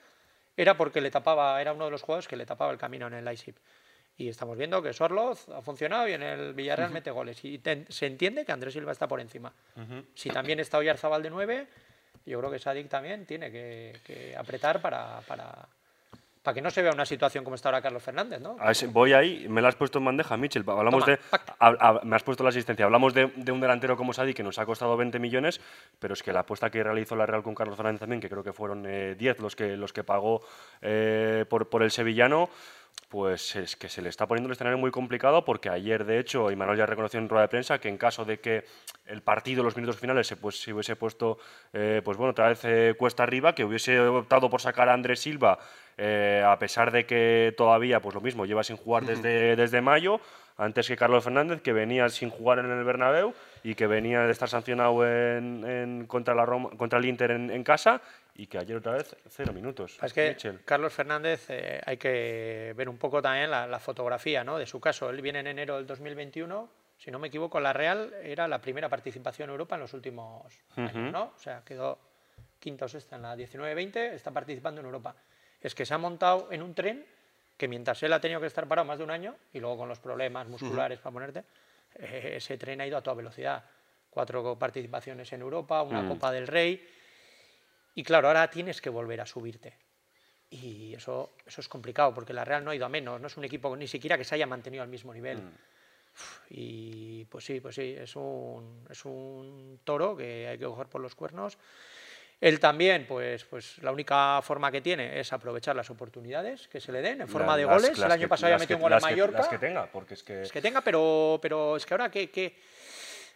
[0.56, 3.14] era porque le tapaba, era uno de los jugadores que le tapaba el camino en
[3.14, 3.54] el Leipzig.
[4.18, 7.44] Y estamos viendo que Sorloz ha funcionado y en el Villarreal mete goles.
[7.44, 9.52] Y se entiende que Andrés Silva está por encima.
[10.14, 11.66] Si también está Oyarzabal de 9,
[12.24, 15.68] yo creo que Sadik también tiene que, que apretar para, para,
[16.46, 18.56] para que no se vea una situación como está ahora Carlos Fernández, ¿no?
[18.60, 20.62] A voy ahí, me la has puesto en bandeja, Michel.
[20.64, 22.84] Hablamos Toma, de, me has puesto la asistencia.
[22.84, 25.60] Hablamos de, de un delantero como Sadi que nos ha costado 20 millones,
[25.98, 28.44] pero es que la apuesta que realizó la Real con Carlos Fernández también, que creo
[28.44, 30.40] que fueron eh, 10 los que, los que pagó
[30.82, 32.48] eh, por, por el sevillano,
[33.08, 36.50] pues es que se le está poniendo el escenario muy complicado porque ayer, de hecho,
[36.50, 38.64] Imanol ya reconoció en rueda de prensa que en caso de que
[39.06, 41.38] el partido, los minutos finales, se, pues, se hubiese puesto,
[41.72, 45.20] eh, pues bueno, otra vez eh, cuesta arriba, que hubiese optado por sacar a Andrés
[45.20, 45.58] Silva,
[45.98, 50.20] eh, a pesar de que todavía, pues lo mismo, lleva sin jugar desde, desde mayo,
[50.58, 54.32] antes que Carlos Fernández, que venía sin jugar en el Bernabéu y que venía de
[54.32, 58.00] estar sancionado en, en- contra, la Roma- contra el Inter en, en casa
[58.34, 59.98] y que ayer otra vez cero minutos.
[60.02, 60.36] Es que.
[60.64, 64.56] Carlos Fernández eh, hay que ver un poco también la, la fotografía ¿no?
[64.58, 65.10] de su caso.
[65.10, 68.88] Él viene en enero del 2021, si no me equivoco, la Real era la primera
[68.88, 71.32] participación en Europa en los últimos años, ¿no?
[71.36, 71.98] O sea, quedó
[72.58, 75.14] quinta o sexta en la 19-20, está participando en Europa.
[75.66, 77.04] Es que se ha montado en un tren
[77.56, 79.88] que mientras él ha tenido que estar parado más de un año, y luego con
[79.88, 81.42] los problemas musculares para ponerte,
[81.96, 83.64] eh, ese tren ha ido a toda velocidad.
[84.08, 86.88] Cuatro participaciones en Europa, una Copa del Rey,
[87.96, 89.74] y claro, ahora tienes que volver a subirte.
[90.50, 93.36] Y eso, eso es complicado, porque la Real no ha ido a menos, no es
[93.36, 95.38] un equipo ni siquiera que se haya mantenido al mismo nivel.
[96.14, 100.86] Uf, Y pues sí, pues sí, es un, es un toro que hay que coger
[100.86, 101.58] por los cuernos.
[102.40, 106.92] Él también, pues, pues la única forma que tiene es aprovechar las oportunidades que se
[106.92, 107.98] le den en forma La- de las- goles.
[107.98, 109.38] El año que- pasado ya metió que- un gol en las que- Mallorca.
[109.38, 110.42] Las que tenga, porque es que...
[110.42, 112.54] Es que tenga, pero, pero es que ahora, ¿qué, qué?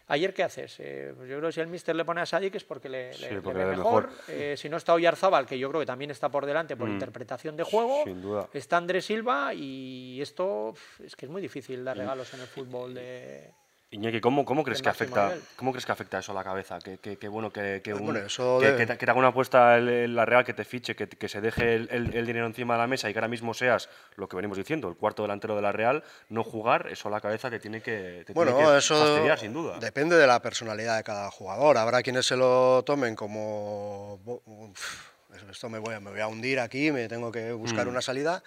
[0.07, 0.75] ayer qué haces?
[0.79, 3.13] Eh, pues yo creo que si el míster le pone a Sadik es porque le,
[3.13, 4.07] Sí, le- le porque ve le ve mejor.
[4.09, 4.23] mejor.
[4.27, 7.55] Eh, si no está Oyarzábal, que yo creo que también está por delante por interpretación
[7.55, 8.03] de juego.
[8.03, 8.49] sin duda.
[8.53, 12.93] Está Andrés Silva y esto es que es muy difícil dar regalos en el fútbol
[12.93, 13.53] de...
[13.93, 16.79] Iñaki, ¿cómo, cómo crees que afecta, cómo crees que afecta eso a la cabeza?
[16.79, 20.15] Que, que- que bueno, que, que, un- bueno, que, te, haga una apuesta el- el-
[20.15, 22.87] la Real, que te fiche, que, que se deje el, el- dinero encima de la
[22.87, 25.73] mesa y que ahora mismo seas lo que venimos diciendo, el cuarto delantero de la
[25.73, 29.37] Real, no jugar, eso a la cabeza te tiene que, te Bueno, tiene eso fastidiar,
[29.37, 29.77] sin duda.
[29.79, 31.77] depende de la personalidad de cada jugador.
[31.77, 35.11] Habrá quienes se lo tomen como "Bo- uf,
[35.49, 37.89] esto me voy, a, me voy a hundir aquí, me tengo que buscar Mm.
[37.89, 38.41] una salida.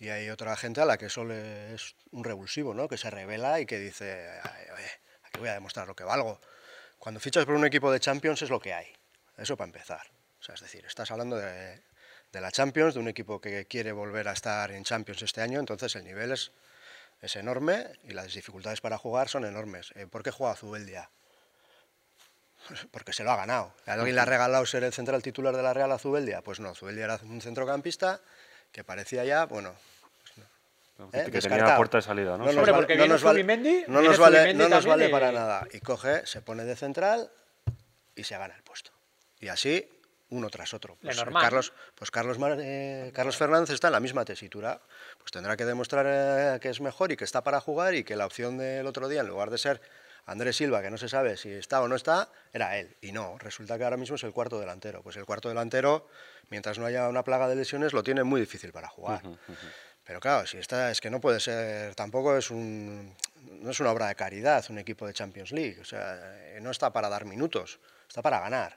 [0.00, 2.88] Y hay otra gente a la que eso le es un revulsivo, ¿no?
[2.88, 4.90] Que se revela y que dice, "Ay, oye,
[5.24, 6.40] aquí voy a demostrar lo que valgo.
[6.98, 8.92] Cuando fichas por un equipo de Champions es lo que hay.
[9.36, 10.06] Eso para empezar.
[10.40, 11.82] O sea, es decir, estás hablando de,
[12.32, 15.60] de la Champions, de un equipo que quiere volver a estar en Champions este año,
[15.60, 16.52] entonces el nivel es,
[17.20, 19.92] es enorme y las dificultades para jugar son enormes.
[19.94, 21.10] Eh, ¿Por qué juega Zubeldia?
[22.90, 23.74] Porque se lo ha ganado.
[23.86, 26.42] ¿A ¿Alguien le ha regalado ser el central titular de la Real a Zubeldia?
[26.42, 28.20] Pues no, Zubeldia era un centrocampista
[28.72, 29.74] que parecía ya, bueno,
[30.96, 31.06] que ¿eh?
[31.10, 31.76] que tenía descartado.
[31.76, 32.38] puerta de salida, ¿no?
[32.44, 34.68] nos Hombre, vale- porque no viene nos vale- Zubimendi, no viene nos vale, Zubimendi no
[34.68, 35.66] nos también vale y- para nada.
[35.72, 37.30] Y coge, se pone de central
[38.16, 38.90] y se gana el puesto.
[39.40, 39.88] Y así,
[40.30, 40.96] uno tras otro.
[41.00, 41.42] Pues, eh, normal.
[41.42, 44.80] Carlos, pues Carlos, Mar- eh, Carlos Fernández está en la misma tesitura.
[45.18, 48.16] Pues tendrá que demostrar eh, que es mejor y que está para jugar y que
[48.16, 49.80] la opción del otro día, en lugar de ser
[50.28, 52.94] Andrés Silva, que no se sabe si está o no está, era él.
[53.00, 55.02] Y no, resulta que ahora mismo es el cuarto delantero.
[55.02, 56.06] Pues el cuarto delantero,
[56.50, 59.22] mientras no haya una plaga de lesiones, lo tiene muy difícil para jugar.
[60.04, 63.14] Pero claro, si está, es que no puede ser, tampoco es un,
[63.62, 65.78] no es una obra de caridad un equipo de Champions League.
[65.80, 66.18] O sea,
[66.54, 68.76] eh, no está para dar minutos, está para ganar.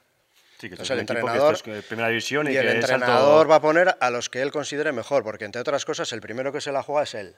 [0.57, 3.49] Sí, que Entonces es el que entrenador, esto es, primera división y, y el entrenador
[3.49, 6.53] va a poner a los que él considere mejor, porque entre otras cosas el primero
[6.53, 7.35] que se la juega es él.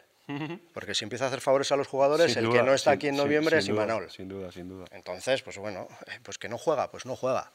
[0.73, 2.91] Porque si empieza a hacer favores a los jugadores, Sin el duda, que no está
[2.91, 4.09] sin- aquí en sin- noviembre es sin duda, Imanol.
[4.09, 4.85] Sin duda, sin duda.
[4.91, 7.51] Entonces, pues bueno, eh, pues que no juega, pues no juega.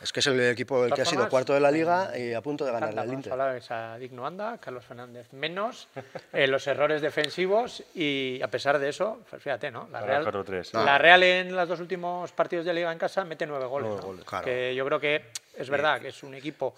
[0.00, 2.40] Es que es el equipo el que ha sido cuarto de la liga y a
[2.40, 4.00] punto de ganarle Anda, al vamos a Inter.
[4.00, 5.86] digno anda, Carlos Fernández menos,
[6.32, 9.88] eh, los errores defensivos y a pesar de eso, pues fíjate, ¿no?
[9.92, 10.72] La Real, 4-3.
[10.84, 13.86] la Real en los dos últimos partidos de Liga en casa mete nueve goles.
[13.86, 14.06] Nueve ¿no?
[14.08, 14.24] goles.
[14.24, 14.44] Claro.
[14.44, 16.74] Que yo creo que es verdad que es un equipo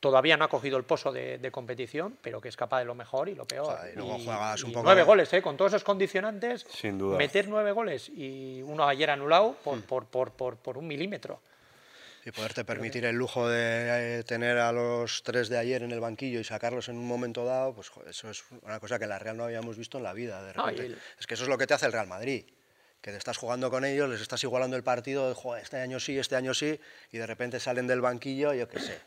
[0.00, 2.94] todavía no ha cogido el pozo de, de competición, pero que es capaz de lo
[2.94, 3.74] mejor y lo peor.
[3.74, 5.42] O sea, y luego juegas un y poco- nueve goles, ¿eh?
[5.42, 7.16] con todos esos condicionantes, Sin duda.
[7.16, 11.40] meter nueve goles y uno ayer anulado por, por, por, por, por un milímetro.
[12.24, 16.00] Y poderte permitir el lujo de eh, tener a los tres de ayer en el
[16.00, 19.10] banquillo y sacarlos en un momento dado, pues joder, eso es una cosa que en
[19.10, 20.42] la Real no habíamos visto en la vida.
[20.42, 20.86] De No, y repente.
[20.94, 22.44] el- Es que eso es lo que te hace el Real Madrid.
[23.00, 26.00] Que te estás jugando con ellos, les estás igualando el partido, de, joder, este año
[26.00, 26.78] sí, este año sí,
[27.12, 28.98] y de repente salen del banquillo, yo qué sé.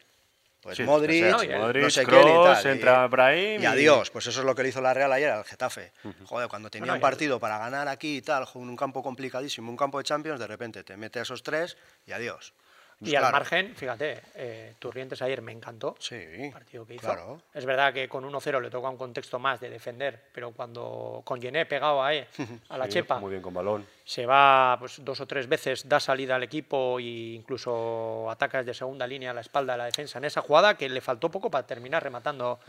[0.61, 2.67] Pues Sí, Modric, sea, No, y el- Modric, no sé quién y tal.
[2.67, 4.11] entra Brahim y adiós.
[4.11, 5.91] Pues eso es lo que le hizo la Real ayer al Getafe.
[6.25, 9.01] Joder, cuando tenía Bueno, un y partido para ganar aquí y tal, en un campo
[9.01, 12.53] complicadísimo, un campo de Champions, de repente te mete a esos tres y adiós.
[13.01, 15.95] Pues y al margen, fíjate, eh, Turrientes ayer me encantó.
[15.97, 17.07] Sí, el partido que hizo.
[17.07, 17.41] claro.
[17.51, 21.41] Es verdad que con 1-0 le toca un contexto más de defender, pero cuando con
[21.41, 22.09] Gené pegado a,
[22.69, 23.87] a la Sí, chepa, Muy bien con balón.
[24.05, 28.73] se va pues, dos o tres veces, da salida al equipo e incluso atacas de
[28.75, 31.49] segunda línea a la espalda de la defensa en esa jugada que le faltó poco
[31.49, 32.59] para terminar rematando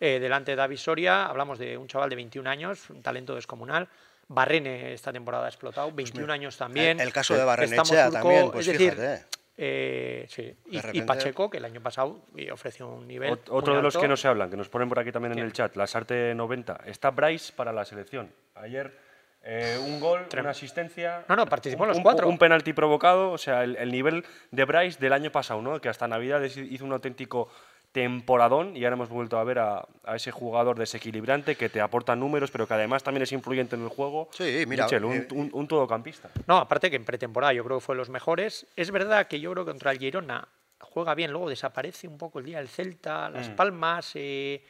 [0.00, 1.26] eh, delante de David Soria.
[1.26, 3.86] Hablamos de un chaval de 21 años, un talento descomunal.
[4.28, 6.96] Barrene esta temporada ha explotado, 21 años también.
[6.96, 7.58] Pues El, el caso de Estamos
[7.90, 9.24] Barrenechea también, pues es decir, fíjate.
[9.56, 10.54] Eh, sí.
[10.92, 12.20] Y, Pacheco, que el año pasado
[12.52, 13.30] ofreció un nivel.
[13.32, 15.32] Ot- Otro muy de los que no se hablan, que nos ponen por aquí también
[15.32, 16.80] en el chat, la Sarte 90.
[16.86, 18.32] Está Bryce para la selección.
[18.56, 18.98] Ayer
[19.44, 21.24] eh, un gol, Trem- una asistencia.
[21.28, 22.28] No, no, participó en un- los cuatro.
[22.28, 25.80] Un penalti provocado, o sea, el, el nivel de Bryce del año pasado, ¿no?
[25.80, 27.48] Que hasta Navidades hizo un auténtico
[27.94, 32.16] temporadón y ahora hemos vuelto a ver a, a ese jugador desequilibrante que te aporta
[32.16, 34.28] números, pero que además también es influyente en el juego.
[34.32, 36.28] Sí, mira, Michel, un, eh, un- un todocampista.
[36.48, 38.66] No, aparte que en pretemporada yo creo que fue los mejores.
[38.74, 40.46] Es verdad que yo creo que contra el Girona
[40.80, 43.54] juega bien, luego desaparece un poco el día del Celta, Las Mm.
[43.54, 44.60] Palmas, eh,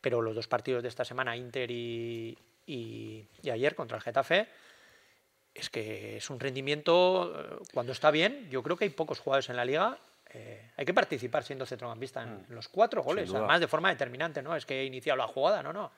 [0.00, 4.48] pero los dos partidos de esta semana, Inter y, y- y ayer contra el Getafe,
[5.54, 9.48] es que es un rendimiento, eh, cuando está bien, yo creo que hay pocos jugadores
[9.50, 9.98] en la liga.
[10.34, 13.36] Eh, hay que participar siendo centrocampista en, en los cuatro goles, Mm.
[13.36, 14.54] además de forma determinante, ¿no?
[14.56, 15.92] Es que he iniciado la jugada, no, no.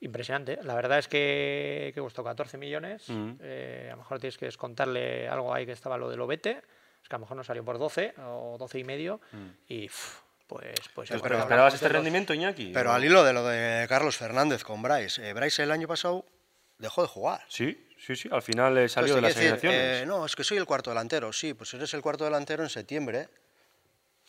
[0.00, 0.58] Impresionante.
[0.62, 3.08] La verdad es que, que costó 14 millones.
[3.08, 3.32] Mm.
[3.40, 6.62] Eh, a lo mejor tienes que descontarle algo ahí que estaba lo del Obete.
[7.02, 9.20] Es que a lo mejor no salió por 12 o 12 y medio.
[9.68, 12.70] Y uf, pues, pues Pero que ¿Esperabas este rendimiento, Iñaki?
[12.74, 15.88] Pero ¿O- al hilo de lo de Carlos Fernández con Bryce, eh, Bryce el año
[15.88, 16.26] pasado
[16.78, 17.42] dejó de jugar.
[17.48, 18.28] Sí, sí, sí.
[18.30, 20.58] Al final eh, salió de las Entonces, te quiere decir, eh, no, es que soy
[20.58, 21.32] el cuarto delantero.
[21.32, 23.28] Sí, pues eres el cuarto delantero en septiembre.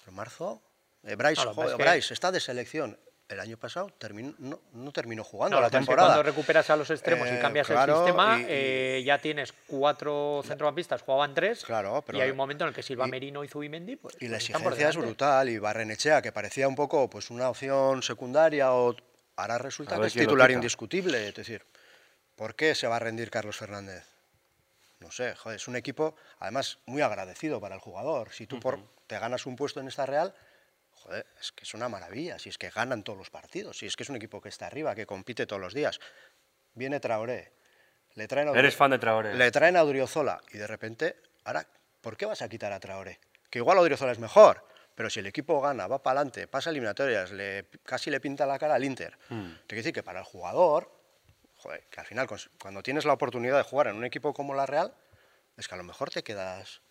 [0.07, 0.61] ¿En marzo?
[1.03, 2.99] Eh, Bryce, No, joder, que- está de selección.
[3.27, 6.09] El año pasado terminó, no, no terminó jugando No, la temporada.
[6.09, 9.17] cuando recuperas a los extremos y Eh, cambias claro, el sistema, y- y- eh, ya
[9.17, 11.65] tienes cuatro centrocampistas, jugaban tres.
[11.65, 13.95] Claro, pero- y hay un momento en el que Silva y- Merino y Zubimendi.
[13.95, 15.49] Pues, Y la pues por exigencia es brutal.
[15.49, 18.95] Y Barrenechea, que parecía un poco pues una opción secundaria, o
[19.38, 21.27] ahora resulta A que es titular indiscutible.
[21.29, 21.63] Es decir,
[22.35, 24.05] ¿por qué se va a rendir Carlos Fernández?
[24.99, 28.31] No sé, joder, es un equipo, además, muy agradecido para el jugador.
[28.31, 30.33] Si tú por, te ganas un puesto en esta Real,
[30.91, 32.39] joder, es que es una maravilla.
[32.39, 34.67] Si es que ganan todos los partidos, si es que es un equipo que está
[34.67, 35.99] arriba, que compite todos los días.
[36.73, 37.51] Viene Traoré,
[38.15, 39.35] le traen a Eres fan de Traoré.
[39.35, 41.67] le traen a Odriozola y de repente, ahora,
[42.01, 43.19] ¿por qué vas a quitar a Traoré?
[43.49, 47.31] Que igual Odriozola es mejor, pero si el equipo gana, va para adelante, pasa eliminatorias,
[47.31, 49.17] le, casi le pinta la cara al Inter.
[49.29, 49.51] Mm.
[49.51, 50.89] Te quiero decir que para el jugador,
[51.65, 52.28] joder, que al final,
[52.60, 54.93] cuando tienes la oportunidad de jugar en un equipo como la Real,
[55.58, 56.82] es que a lo mejor te quedas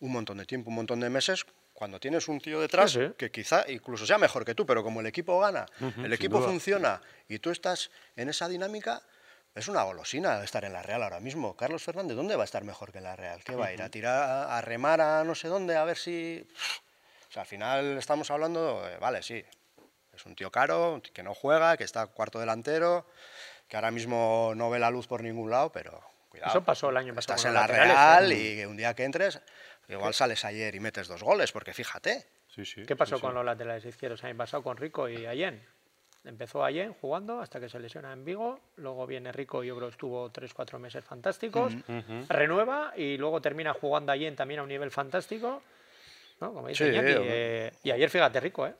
[0.00, 1.44] un montón de tiempo, un montón de meses,
[1.74, 3.12] cuando tienes un tío detrás Sí, sí.
[3.18, 5.66] que quizá incluso sea mejor que tú, pero como el equipo gana,
[6.02, 9.02] el equipo funciona y tú estás en esa dinámica,
[9.54, 11.54] es una golosina estar en la Real ahora mismo.
[11.54, 13.44] Carlos Fernández, ¿dónde va a estar mejor que en la Real?
[13.44, 13.82] ¿Qué va a ir?
[13.82, 15.76] ¿A tirar, a remar a no sé dónde?
[15.76, 16.46] A ver si...
[17.28, 19.44] O sea, al final estamos hablando, de, vale, sí,
[20.14, 23.06] es un tío caro, que no juega, que está cuarto delantero,
[23.68, 26.50] que ahora mismo no ve la luz por ningún lado, pero cuidado.
[26.50, 28.62] Eso pasó el año pasado Estás en la Real ¿eh?
[28.62, 29.40] y un día que entres,
[29.88, 32.26] igual sales ayer y metes dos goles, porque fíjate.
[32.48, 33.34] Sí, sí, ¿Qué pasó sí, con sí.
[33.36, 34.20] los laterales izquierdos?
[34.22, 35.62] El año pasado con Rico y Allen.
[36.24, 38.58] Empezó Allen jugando hasta que se lesiona en Vigo.
[38.76, 41.74] Luego viene Rico, yo creo que estuvo 3-4 meses fantásticos.
[41.74, 42.26] Ujú.
[42.28, 45.62] Renueva y luego termina jugando Allen también a un nivel fantástico.
[46.40, 46.52] ¿no?
[46.52, 48.74] Como dice Sí, Iñaki, eh, y ayer, fíjate, Rico, ¿eh?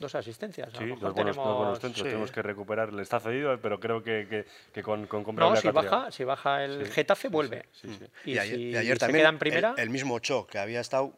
[0.00, 0.70] Dos asistencias.
[0.76, 1.78] Sí, lo dos buenos, dos buenos tenemos...
[1.80, 1.98] centros.
[1.98, 2.04] sí.
[2.04, 2.92] Tenemos que recuperar.
[2.92, 6.24] Le está cedido, pero creo que, que, que con, con No, comparable si baja, si
[6.24, 7.66] baja el Sí, Getafe, vuelve.
[7.70, 8.06] sí, sí.
[8.30, 10.58] Y, ayer, si y ayer se también queda en el- primera, el, mismo Cho, que
[10.58, 11.12] había estado,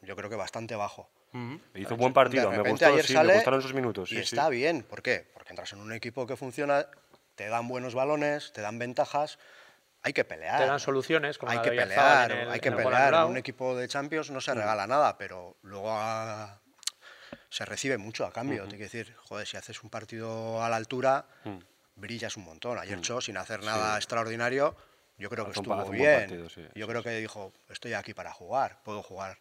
[0.00, 1.10] yo creo que bastante bajo.
[1.34, 1.60] Ujú.
[1.74, 2.50] Hizo buen partido.
[2.50, 4.10] Me, gustó, ayer sí, sale me gustaron sus minutos.
[4.12, 4.34] Y sí, sí.
[4.34, 5.26] está bien, ¿por qué?
[5.34, 6.86] Porque entras en un equipo que funciona,
[7.34, 9.38] te dan buenos balones, te dan ventajas,
[10.02, 10.58] hay que pelear.
[10.58, 11.36] te dan soluciones.
[11.36, 13.12] Como hay la que pelear, el- hay que en el gol pelear.
[13.14, 14.42] En un equipo de Champions no Mm.
[14.42, 16.61] se regala nada, pero luego a-
[17.52, 18.62] se recibe mucho a cambio.
[18.62, 21.58] Te quiero decir, joder, si haces un partido a la altura, Mm.
[21.96, 22.78] brillas un montón.
[22.78, 24.74] Ayer Cho, sin hacer nada extraordinario,
[25.18, 26.20] yo creo que estuvo bien.
[26.22, 29.38] partido, sí, yo sí, creo que dijo, estoy aquí para jugar, puedo jugar.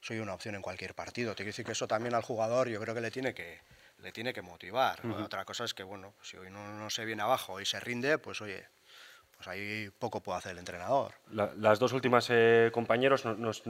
[0.00, 1.32] Soy una opción en cualquier partido.
[1.32, 3.60] Te quiero decir que eso también al jugador yo creo que le tiene que,
[3.98, 5.04] le tiene que motivar.
[5.06, 8.16] Otra cosa es que, bueno, si hoy no, no se viene abajo y se rinde,
[8.16, 8.66] pues oye,
[9.38, 11.12] pues ahí poco puede hacer el entrenador.
[11.32, 13.66] La- las dos últimas eh, compañeros nos, nos,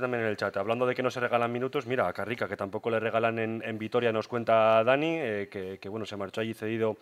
[0.00, 0.56] también en el chat.
[0.56, 3.62] Hablando de que no se regalan minutos, mira, a Carrica, que tampoco le regalan en,
[3.64, 6.96] en Vitoria, nos cuenta Dani, eh, que, que, bueno, se marchó allí cedido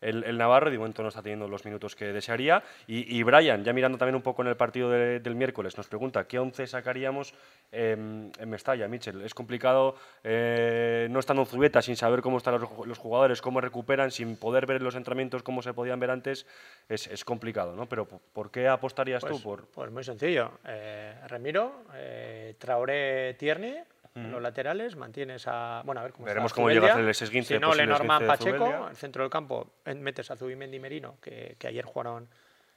[0.00, 2.62] el, el Navarro de momento no está teniendo los minutos que desearía.
[2.86, 5.88] Y, y Brian, ya mirando también un poco en el partido de- del miércoles, nos
[5.88, 7.34] pregunta qué once sacaríamos
[7.72, 9.22] em, en Mestalla, Michel.
[9.22, 13.60] Es complicado eh, no estando en Zubieta, sin saber cómo están los, los jugadores, cómo
[13.60, 16.46] recuperan, sin poder ver los entrenamientos cómo se podían ver antes,
[16.88, 17.86] es, es complicado, ¿no?
[17.86, 19.42] Pero ¿por- ¿por qué apostarías Pues, tú?
[19.42, 20.52] Por, pues muy sencillo.
[20.66, 23.76] Eh, Remiro, eh, Traoré, Tierney,
[24.14, 25.82] en los laterales, mantienes a...
[25.84, 28.88] Bueno, a ver cómo Veremos cómo llega el esguince, Si no, Lenormand, Pacheco, Zubeldia.
[28.90, 32.28] el centro del campo, en- metes a Zubimendi y Merino, que, que ayer jugaron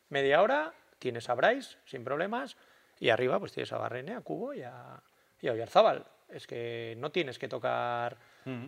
[0.09, 2.55] media hora, tienes a Bryce, sin problemas,
[2.99, 5.01] y arriba pues tienes a Barrene, a Cubo y a,
[5.41, 6.05] y a Oyarzábal.
[6.29, 8.15] es que no tienes que tocar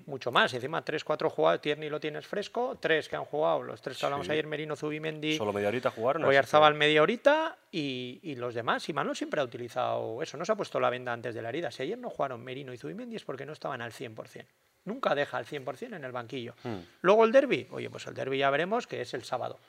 [0.06, 0.54] mucho más.
[0.54, 4.06] Encima, tres, cuatro jugadores, Tierney lo tienes fresco, tres que han jugado, los tres que
[4.06, 4.32] hablamos Sí.
[4.34, 6.24] ayer, Merino, Zubimendi, Solo media horita jugaron.
[6.24, 8.88] así Oyarzabal que- media horita y, y los demás.
[8.90, 11.50] Y Manuel siempre ha utilizado eso, no se ha puesto la venda antes de la
[11.50, 11.72] herida.
[11.72, 14.46] Si ayer no jugaron Merino y Zubimendi es porque no estaban al 100%.
[14.86, 16.54] Nunca deja al 100% en el banquillo.
[16.64, 16.78] Hmm.
[17.02, 19.60] Luego el derby, oye, pues el derby ya veremos que es el sábado.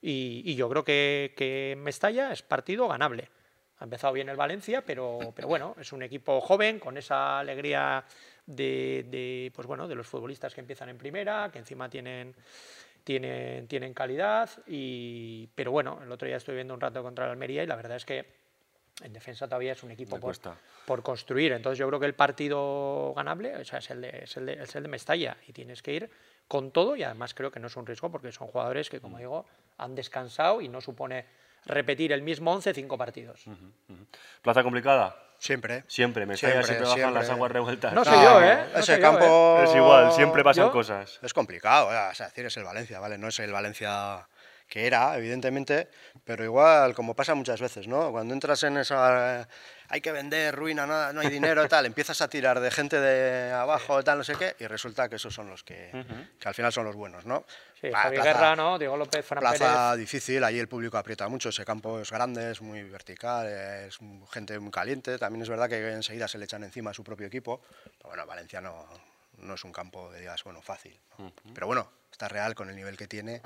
[0.00, 3.28] y, y yo creo que, que Mestalla es partido ganable.
[3.80, 8.04] Ha empezado bien el Valencia, pero, pero bueno, es un equipo joven con esa alegría
[8.48, 12.34] de, de, pues bueno, de los futbolistas que empiezan en primera, que encima tienen,
[13.04, 14.48] tienen, tienen calidad.
[14.66, 17.76] Y, pero bueno, el otro día estoy viendo un rato contra el Almería y la
[17.76, 18.24] verdad es que
[19.02, 20.34] en defensa todavía es un equipo por,
[20.86, 21.52] por construir.
[21.52, 24.52] Entonces yo creo que el partido ganable o sea, es, el de, es, el de,
[24.54, 26.10] es el de Mestalla y tienes que ir
[26.48, 29.18] con todo y además creo que no es un riesgo porque son jugadores que, como
[29.18, 29.44] digo,
[29.76, 31.26] han descansado y no supone
[31.68, 33.44] repetir el mismo 11 cinco partidos.
[34.42, 35.16] Plaza complicada.
[35.38, 35.84] Siempre.
[35.86, 37.34] Siempre, me siempre, Siempre, siempre bajan las siempre.
[37.36, 37.92] aguas revueltas.
[37.92, 38.58] No soy yo, ¿eh?
[38.74, 41.20] No ese yo, campo Es igual, siempre pasan Yo- cosas.
[41.22, 43.18] Es complicado, eh, o sea, decir, es el Valencia, ¿vale?
[43.18, 44.26] No es el Valencia
[44.66, 45.88] que era, evidentemente,
[46.24, 48.10] pero igual, como pasa muchas veces, ¿no?
[48.10, 49.40] Cuando entras en esa...
[49.42, 49.46] eh,
[49.88, 53.50] hay que vender, ruina, nada, no hay dinero, tal, empiezas a tirar de gente de
[53.52, 55.90] abajo, tal, no sé qué, y resulta que esos son los que,
[56.38, 57.46] que al final son los buenos, ¿no?
[57.80, 58.78] Sí, Javi plaza- Guerra, ¿no?
[58.78, 59.98] Diego López, Fran Plaza Pérez.
[60.00, 63.98] difícil, ahí el público aprieta mucho, ese campo es grande, es muy vertical, es
[64.32, 67.26] gente muy caliente, también es verdad que enseguida se le echan encima a su propio
[67.26, 67.60] equipo,
[67.98, 68.84] pero bueno, Valencia no,
[69.38, 71.32] no es un campo, digas, bueno, fácil, ¿no?
[71.54, 73.42] pero bueno, está real con el nivel que tiene,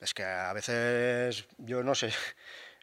[0.00, 2.10] es que a veces yo no sé,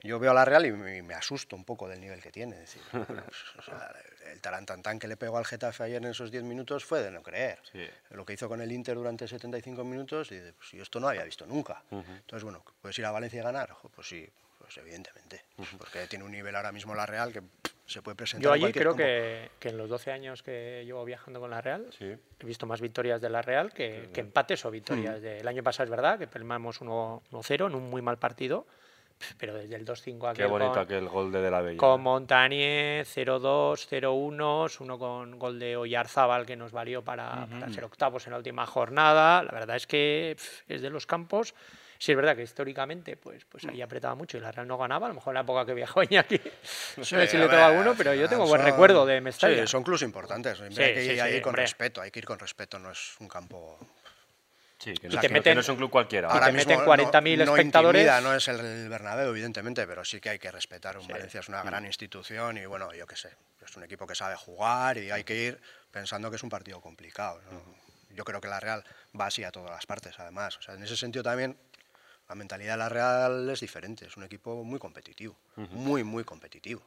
[0.04, 2.56] yo veo a la Real y me, me asusto un poco del nivel que tiene,
[2.56, 2.82] es decir,
[3.60, 3.94] o sea,
[4.32, 7.22] el tarantantán que le pegó al Getafe ayer en esos 10 minutos fue de no
[7.24, 7.86] creer, Sí.
[8.12, 11.24] lo que hizo con el Inter durante 75 minutos, y pues yo esto no había
[11.24, 11.84] visto nunca.
[11.92, 13.72] Entonces, bueno, ¿puedes ir a Valencia y ganar?
[13.72, 14.28] Ojo, Pues sí,
[14.58, 15.44] pues evidentemente.
[15.78, 17.42] Porque tiene un nivel ahora mismo la Real que
[17.86, 21.40] se puede presentar Yo allí creo que, que en los 12 años que llevo viajando
[21.40, 22.06] con la Real, Sí.
[22.40, 24.72] he visto más victorias de la Real que, que empates o Mm.
[24.72, 25.22] victorias.
[25.22, 28.68] del año pasado es verdad que perdimos 1 1-0 en un muy mal partido,
[29.38, 31.78] pero desde el 2-5 Qué aquel bonito con, aquel gol de De La Bella.
[31.78, 37.84] con Montanier 0-2, 0-1, uno con gol de Oyarzábal que nos valió para, para ser
[37.84, 39.44] octavos en la última jornada.
[39.44, 41.54] La verdad es que pf, es de los campos.
[42.02, 45.08] Sí, es verdad que históricamente pues, pues ahí apretaba mucho y la Real no ganaba.
[45.08, 46.40] A lo mejor en la época que viajó Iñaki,
[46.96, 49.62] no sé si le ver, toca alguno, pero yo tengo buen son- recuerdo de Mestalla.
[49.64, 50.58] Sí, son clubes importantes.
[50.60, 51.64] Sí, hay que sí, ir ahí sí, con hombre.
[51.64, 53.78] respeto, hay que ir con respeto, no es un campo...
[54.80, 56.30] Sí, que, Y no, te que meten- no es un club cualquiera.
[56.30, 58.02] te Ahora meten mismo 40.000 no, no espectadores.
[58.02, 60.98] intimida, no es el Bernabéu, evidentemente, pero sí que hay que respetar.
[60.98, 63.30] Un Valencia es una gran institución y bueno, yo qué sé,
[63.66, 65.62] es un equipo que sabe jugar y hay que ir
[65.92, 67.42] pensando que es un partido complicado.
[67.52, 67.62] ¿no?
[68.16, 68.84] Yo creo que la Real
[69.20, 70.58] va así a todas las partes, además.
[70.58, 71.58] O sea, en ese sentido también
[72.30, 76.82] la mentalidad de la Real es diferente, es un equipo muy competitivo, muy, muy competitivo.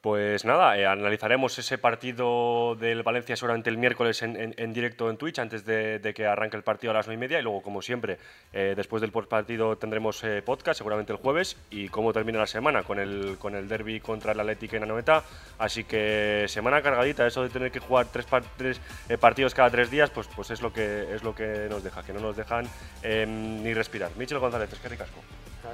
[0.00, 5.10] Pues nada, eh, analizaremos ese partido del Valencia seguramente el miércoles en, en- en directo
[5.10, 7.42] en Twitch antes de, de que arranque el partido a las 9 y media y
[7.42, 8.16] luego, como siempre,
[8.52, 12.84] eh, después del partido tendremos eh, podcast, seguramente el jueves, y cómo termina la semana
[12.84, 15.24] con el, con el derby contra el Atlético en Anoeta.
[15.58, 19.68] Así que semana cargadita, eso de tener que jugar tres, par- tres, eh, partidos cada
[19.70, 22.36] tres días, pues, pues es, lo que, es lo que nos deja, que no nos
[22.36, 22.66] dejan
[23.02, 24.12] eh, ni respirar.
[24.16, 25.18] Michel González, es que ricasco.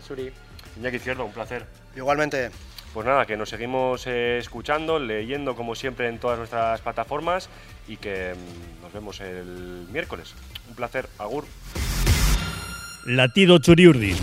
[0.01, 0.33] Suri.
[0.79, 1.67] Iñaki Izquierdo, un placer.
[1.95, 2.51] Igualmente,
[2.95, 7.49] Pues nada, que nos seguimos eh, escuchando, leyendo como siempre en todas nuestras plataformas
[7.89, 10.33] y que mm, nos vemos el miércoles.
[10.69, 11.45] Un placer, Agur.
[13.05, 14.17] Latido Churiurdin.